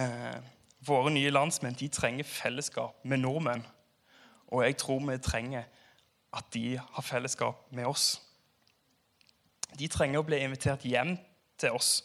Eh, 0.00 0.38
våre 0.86 1.12
nye 1.14 1.30
landsmenn 1.30 1.76
de 1.78 1.88
trenger 1.92 2.26
fellesskap 2.26 3.04
med 3.04 3.22
nordmenn. 3.22 3.64
Og 4.52 4.64
jeg 4.64 4.76
tror 4.76 5.00
vi 5.06 5.18
trenger 5.18 5.68
at 6.32 6.48
de 6.54 6.78
har 6.78 7.04
fellesskap 7.04 7.66
med 7.70 7.86
oss. 7.86 8.20
De 9.78 9.88
trenger 9.88 10.20
å 10.20 10.26
bli 10.26 10.40
invitert 10.44 10.84
hjem 10.84 11.16
til 11.60 11.76
oss. 11.76 12.02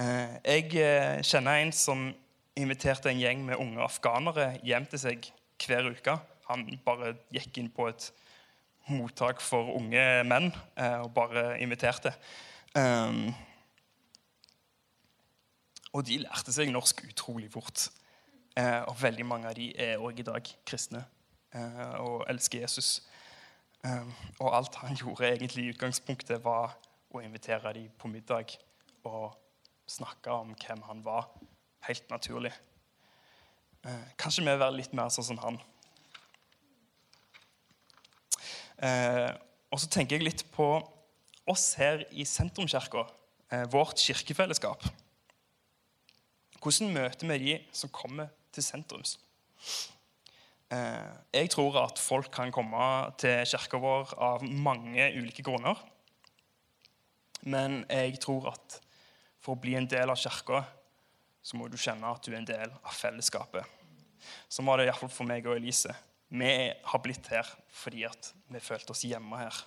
Eh, 0.00 0.38
jeg 0.44 0.72
eh, 0.80 1.20
kjenner 1.26 1.62
en 1.62 1.72
som 1.74 2.08
inviterte 2.58 3.10
en 3.10 3.20
gjeng 3.20 3.44
med 3.46 3.60
unge 3.60 3.84
afghanere 3.84 4.56
hjem 4.64 4.86
til 4.90 5.02
seg 5.02 5.30
hver 5.62 5.90
uke. 5.92 6.16
Han 6.48 6.66
bare 6.84 7.14
gikk 7.34 7.62
inn 7.62 7.70
på 7.72 7.88
et 7.90 8.10
mottak 8.90 9.40
for 9.44 9.76
unge 9.76 10.02
menn 10.26 10.50
eh, 10.76 10.98
og 11.04 11.12
bare 11.14 11.56
inviterte. 11.62 12.14
Og 15.92 16.06
de 16.08 16.22
lærte 16.22 16.52
seg 16.54 16.72
norsk 16.72 17.02
utrolig 17.08 17.50
fort. 17.52 17.90
Eh, 18.56 18.80
og 18.88 18.96
veldig 19.00 19.26
mange 19.26 19.48
av 19.48 19.56
de 19.56 19.70
er 19.80 20.00
òg 20.00 20.20
i 20.20 20.26
dag 20.26 20.48
kristne 20.68 21.04
eh, 21.56 21.94
og 22.00 22.24
elsker 22.28 22.64
Jesus. 22.64 23.02
Eh, 23.84 24.08
og 24.40 24.50
alt 24.56 24.76
han 24.82 24.96
gjorde 24.96 25.28
egentlig 25.28 25.66
i 25.66 25.72
utgangspunktet, 25.72 26.42
var 26.44 26.76
å 27.12 27.20
invitere 27.24 27.74
dem 27.76 27.88
på 27.98 28.08
middag 28.08 28.56
og 29.08 29.32
snakke 29.88 30.32
om 30.32 30.54
hvem 30.56 30.84
han 30.88 31.04
var. 31.04 31.28
Helt 31.88 32.08
naturlig. 32.12 32.52
Eh, 33.84 34.08
kanskje 34.20 34.44
vi 34.46 34.54
være 34.54 34.78
litt 34.78 34.92
mer 34.96 35.12
sånn 35.12 35.32
som 35.32 35.40
han. 35.42 35.60
Eh, 38.82 39.30
og 39.72 39.80
så 39.80 39.88
tenker 39.90 40.18
jeg 40.18 40.26
litt 40.26 40.44
på 40.54 40.66
oss 41.50 41.72
her 41.78 42.04
i 42.10 42.24
Sentrumskirka, 42.28 43.06
eh, 43.50 43.64
vårt 43.70 43.98
kirkefellesskap. 43.98 44.84
Hvordan 46.62 46.94
møter 46.94 47.26
vi 47.26 47.38
de 47.42 47.54
som 47.74 47.90
kommer 47.90 48.30
til 48.54 48.62
sentrums? 48.62 49.16
Eh, 50.70 51.14
jeg 51.34 51.50
tror 51.50 51.80
at 51.82 51.98
folk 51.98 52.30
kan 52.32 52.52
komme 52.54 52.84
til 53.18 53.42
kirka 53.50 53.80
vår 53.82 54.14
av 54.22 54.44
mange 54.46 55.08
ulike 55.18 55.42
grunner. 55.42 55.80
Men 57.42 57.82
jeg 57.90 58.20
tror 58.22 58.52
at 58.52 58.78
for 59.42 59.56
å 59.56 59.60
bli 59.60 59.74
en 59.74 59.90
del 59.90 60.12
av 60.12 60.20
kirka, 60.22 60.62
så 61.42 61.58
må 61.58 61.66
du 61.66 61.74
kjenne 61.74 62.06
at 62.06 62.22
du 62.22 62.30
er 62.30 62.38
en 62.38 62.46
del 62.46 62.70
av 62.70 62.94
fellesskapet. 62.94 63.66
Sånn 64.46 64.68
var 64.68 64.78
det 64.78 64.86
iallfall 64.86 65.10
for 65.10 65.26
meg 65.26 65.48
og 65.50 65.58
Elise. 65.58 65.90
Vi 66.30 66.48
har 66.70 67.02
blitt 67.02 67.26
her 67.34 67.48
fordi 67.74 68.06
at 68.06 68.30
vi 68.46 68.62
følte 68.62 68.94
oss 68.94 69.02
hjemme 69.04 69.42
her. 69.42 69.62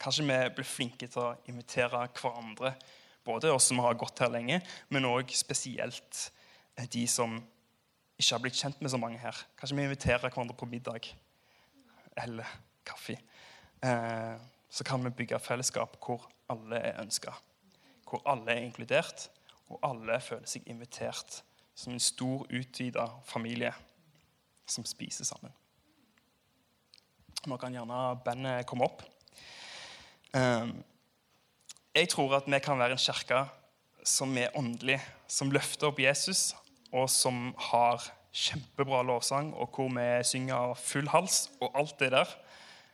Kanskje 0.00 0.28
vi 0.28 0.36
blir 0.56 0.68
flinke 0.68 1.08
til 1.08 1.24
å 1.24 1.36
invitere 1.48 2.04
hverandre 2.20 2.76
både 3.30 3.52
oss 3.54 3.70
som 3.70 3.80
har 3.84 3.98
gått 3.98 4.20
her 4.22 4.32
lenge, 4.32 4.60
men 4.90 5.08
òg 5.08 5.32
spesielt 5.36 6.26
eh, 6.76 6.88
de 6.90 7.06
som 7.10 7.38
ikke 8.20 8.34
har 8.34 8.42
blitt 8.44 8.58
kjent 8.60 8.80
med 8.82 8.92
så 8.92 9.00
mange 9.00 9.20
her. 9.22 9.36
Kanskje 9.58 9.78
vi 9.78 9.86
inviterer 9.88 10.26
hverandre 10.26 10.56
på 10.58 10.68
middag 10.68 11.08
eller 12.20 12.48
kaffe. 12.86 13.16
Eh, 13.80 14.34
så 14.70 14.84
kan 14.84 15.04
vi 15.04 15.14
bygge 15.22 15.40
fellesskap 15.42 15.96
hvor 16.04 16.26
alle 16.50 16.82
er 16.90 17.00
ønska, 17.00 17.32
hvor 18.08 18.22
alle 18.28 18.52
er 18.52 18.66
inkludert, 18.66 19.28
og 19.70 19.78
alle 19.86 20.18
føler 20.22 20.50
seg 20.50 20.66
invitert 20.68 21.40
som 21.78 21.94
en 21.94 22.02
stor, 22.02 22.44
utvida 22.50 23.06
familie 23.24 23.72
som 24.68 24.84
spiser 24.86 25.24
sammen. 25.24 25.54
Nå 27.48 27.56
kan 27.56 27.72
gjerne 27.72 28.00
bandet 28.24 28.66
komme 28.68 28.84
opp. 28.84 29.04
Eh, 30.36 30.66
jeg 31.94 32.08
tror 32.08 32.36
at 32.36 32.46
vi 32.46 32.58
kan 32.62 32.78
være 32.78 32.94
en 32.96 33.02
kirke 33.02 33.44
som 34.06 34.36
er 34.38 34.54
åndelig, 34.56 35.00
som 35.28 35.50
løfter 35.50 35.90
opp 35.90 36.00
Jesus, 36.00 36.54
og 36.92 37.10
som 37.10 37.50
har 37.70 38.04
kjempebra 38.32 39.02
lovsang, 39.02 39.52
og 39.54 39.74
hvor 39.74 39.90
vi 39.92 40.06
synger 40.24 40.74
full 40.78 41.08
hals 41.10 41.48
og 41.60 41.74
alt 41.74 41.98
det 42.00 42.12
der. 42.14 42.30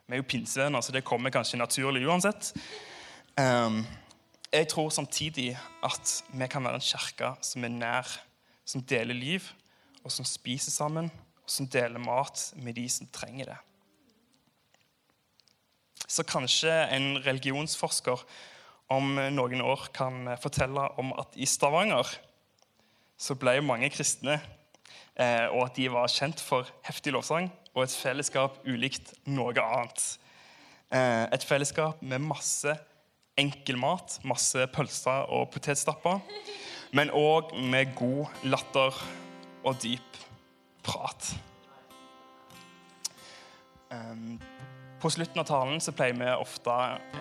Vi 0.06 0.16
er 0.16 0.22
jo 0.22 0.28
pinsevenner, 0.28 0.80
så 0.80 0.92
det 0.92 1.04
kommer 1.04 1.30
kanskje 1.30 1.58
naturlig 1.58 2.06
uansett. 2.06 2.52
Um, 3.36 3.84
jeg 4.52 4.68
tror 4.68 4.90
samtidig 4.90 5.58
at 5.84 6.24
vi 6.32 6.46
kan 6.46 6.64
være 6.64 6.80
en 6.80 6.80
kirke 6.80 7.34
som 7.42 7.64
er 7.64 7.74
nær, 7.74 8.18
som 8.64 8.82
deler 8.82 9.14
liv, 9.14 9.40
og 10.04 10.12
som 10.12 10.24
spiser 10.24 10.70
sammen, 10.70 11.10
og 11.44 11.50
som 11.50 11.68
deler 11.68 11.98
mat 11.98 12.52
med 12.56 12.74
de 12.74 12.88
som 12.88 13.06
trenger 13.12 13.52
det. 13.52 13.56
Så 16.08 16.22
kanskje 16.22 16.70
en 16.94 17.18
religionsforsker 17.26 18.22
om 18.92 19.16
noen 19.34 19.62
år 19.64 19.88
kan 19.94 20.28
fortelle 20.40 20.86
om 21.00 21.12
at 21.18 21.34
i 21.34 21.46
Stavanger 21.48 22.06
så 23.18 23.34
ble 23.38 23.58
mange 23.64 23.88
kristne, 23.90 24.36
eh, 25.16 25.46
og 25.48 25.66
at 25.66 25.78
de 25.78 25.88
var 25.92 26.12
kjent 26.12 26.42
for 26.42 26.68
heftig 26.86 27.14
lovsang 27.16 27.48
og 27.74 27.82
et 27.84 27.96
fellesskap 27.96 28.60
ulikt 28.68 29.14
noe 29.28 29.56
annet. 29.62 30.04
Eh, 30.92 31.24
et 31.32 31.44
fellesskap 31.44 32.02
med 32.02 32.22
masse 32.24 32.76
enkel 33.36 33.76
mat, 33.80 34.18
masse 34.24 34.68
pølser 34.72 35.26
og 35.32 35.50
potetstapper, 35.52 36.22
men 36.96 37.10
òg 37.12 37.52
med 37.58 37.92
god 37.98 38.46
latter 38.46 39.02
og 39.66 39.76
dyp 39.82 40.20
prat. 40.86 41.34
Um, 43.90 44.38
på 45.06 45.10
slutten 45.10 45.38
av 45.38 45.46
talen 45.46 45.76
så 45.78 45.92
pleier 45.94 46.16
vi 46.18 46.26
ofte 46.34 46.72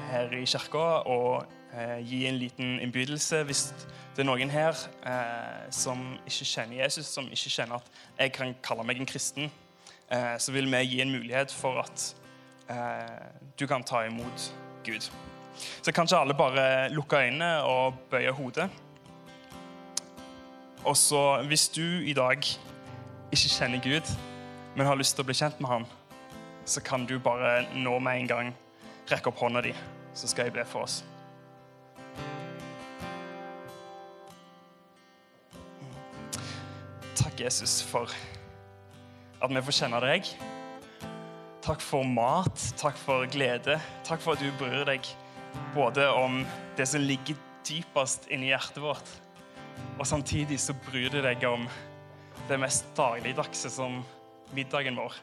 her 0.09 0.31
i 0.33 0.45
kirka 0.49 0.85
å 1.05 1.17
eh, 1.69 1.99
gi 2.01 2.23
en 2.25 2.37
liten 2.41 2.79
innbydelse 2.81 3.43
hvis 3.45 3.59
det 4.15 4.23
er 4.23 4.25
noen 4.25 4.49
her 4.49 4.73
eh, 5.05 5.67
som 5.69 5.99
ikke 6.25 6.47
kjenner 6.49 6.79
Jesus, 6.79 7.11
som 7.13 7.27
ikke 7.29 7.51
kjenner 7.53 7.77
at 7.77 7.99
jeg 8.17 8.31
kan 8.33 8.55
kalle 8.65 8.85
meg 8.89 8.97
en 8.97 9.09
kristen. 9.09 9.51
Eh, 10.09 10.33
så 10.41 10.55
vil 10.55 10.65
vi 10.71 10.79
gi 10.81 11.03
en 11.03 11.13
mulighet 11.13 11.53
for 11.53 11.77
at 11.83 12.05
eh, 12.73 13.27
du 13.53 13.67
kan 13.69 13.85
ta 13.85 14.01
imot 14.07 14.47
Gud. 14.87 15.05
Så 15.85 15.93
kanskje 15.93 16.23
alle 16.23 16.33
bare 16.33 16.89
lukker 16.89 17.27
øynene 17.27 17.51
og 17.69 17.99
bøyer 18.09 18.33
hodet. 18.33 18.65
Og 20.81 20.97
så, 20.97 21.21
hvis 21.45 21.67
du 21.69 21.85
i 22.01 22.17
dag 22.17 22.41
ikke 23.29 23.53
kjenner 23.59 23.83
Gud, 23.83 24.09
men 24.73 24.89
har 24.89 24.97
lyst 24.97 25.19
til 25.19 25.27
å 25.27 25.29
bli 25.29 25.37
kjent 25.37 25.61
med 25.61 25.69
ham, 25.69 25.85
så 26.65 26.81
kan 26.81 27.05
du 27.05 27.19
bare 27.19 27.65
nå 27.73 27.99
med 27.99 28.21
en 28.21 28.29
gang 28.29 28.53
rekke 29.09 29.29
opp 29.29 29.41
hånda 29.43 29.61
di, 29.65 29.73
så 30.17 30.29
skal 30.29 30.49
jeg 30.49 30.55
be 30.57 30.65
for 30.65 30.85
oss. 30.87 31.03
Takk, 37.15 37.37
Jesus, 37.39 37.79
for 37.85 38.09
at 39.41 39.53
vi 39.53 39.63
får 39.67 39.77
kjenne 39.79 40.01
deg. 40.03 40.29
Takk 41.65 41.81
for 41.81 42.05
mat, 42.05 42.61
takk 42.77 42.97
for 42.97 43.25
glede. 43.29 43.77
Takk 44.05 44.21
for 44.21 44.35
at 44.35 44.41
du 44.43 44.51
bryr 44.59 44.85
deg 44.89 45.05
både 45.75 46.07
om 46.13 46.43
det 46.77 46.87
som 46.89 47.03
ligger 47.03 47.37
dypest 47.65 48.27
inni 48.33 48.51
hjertet 48.51 48.81
vårt, 48.83 49.13
og 49.97 50.05
samtidig 50.07 50.59
så 50.61 50.75
bryr 50.85 51.09
du 51.13 51.21
deg 51.25 51.41
om 51.49 51.65
det 52.49 52.59
mest 52.61 52.85
dagligdagse 52.97 53.71
som 53.73 54.01
middagen 54.53 54.99
vår. 54.99 55.15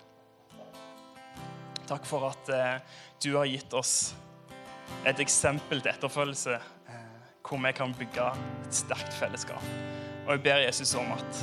Takk 1.93 2.07
for 2.09 2.25
at 2.25 2.49
eh, 2.49 2.77
du 3.21 3.35
har 3.37 3.45
gitt 3.45 3.75
oss 3.77 4.15
et 5.05 5.19
eksempel 5.21 5.83
til 5.83 5.91
etterfølgelse 5.91 6.55
eh, 6.57 7.27
hvor 7.45 7.61
vi 7.61 7.73
kan 7.77 7.93
bygge 7.99 8.29
et 8.33 8.79
sterkt 8.79 9.13
fellesskap. 9.19 9.67
Og 10.23 10.31
jeg 10.33 10.43
ber 10.47 10.63
Jesus 10.65 10.95
om 10.97 11.13
at 11.13 11.43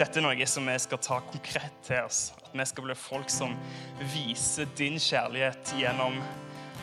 dette 0.00 0.18
er 0.18 0.26
noe 0.26 0.48
som 0.50 0.66
vi 0.66 0.74
skal 0.82 0.98
ta 0.98 1.20
konkret 1.28 1.78
til 1.86 2.02
oss. 2.02 2.32
At 2.42 2.50
vi 2.58 2.66
skal 2.66 2.88
bli 2.88 2.98
folk 2.98 3.30
som 3.30 3.54
viser 4.16 4.66
din 4.74 4.98
kjærlighet 4.98 5.76
gjennom 5.78 6.18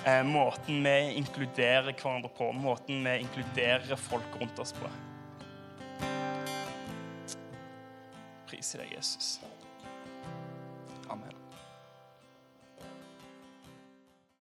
eh, 0.06 0.24
måten 0.24 0.80
vi 0.88 0.98
inkluderer 1.20 1.92
hverandre 1.92 2.32
på, 2.38 2.54
måten 2.56 3.04
vi 3.10 3.18
inkluderer 3.26 4.00
folk 4.00 4.40
rundt 4.40 4.64
oss 4.64 4.72
på. 4.80 4.88
Priser 8.48 8.86
deg, 8.86 8.96
Jesus. 8.96 9.42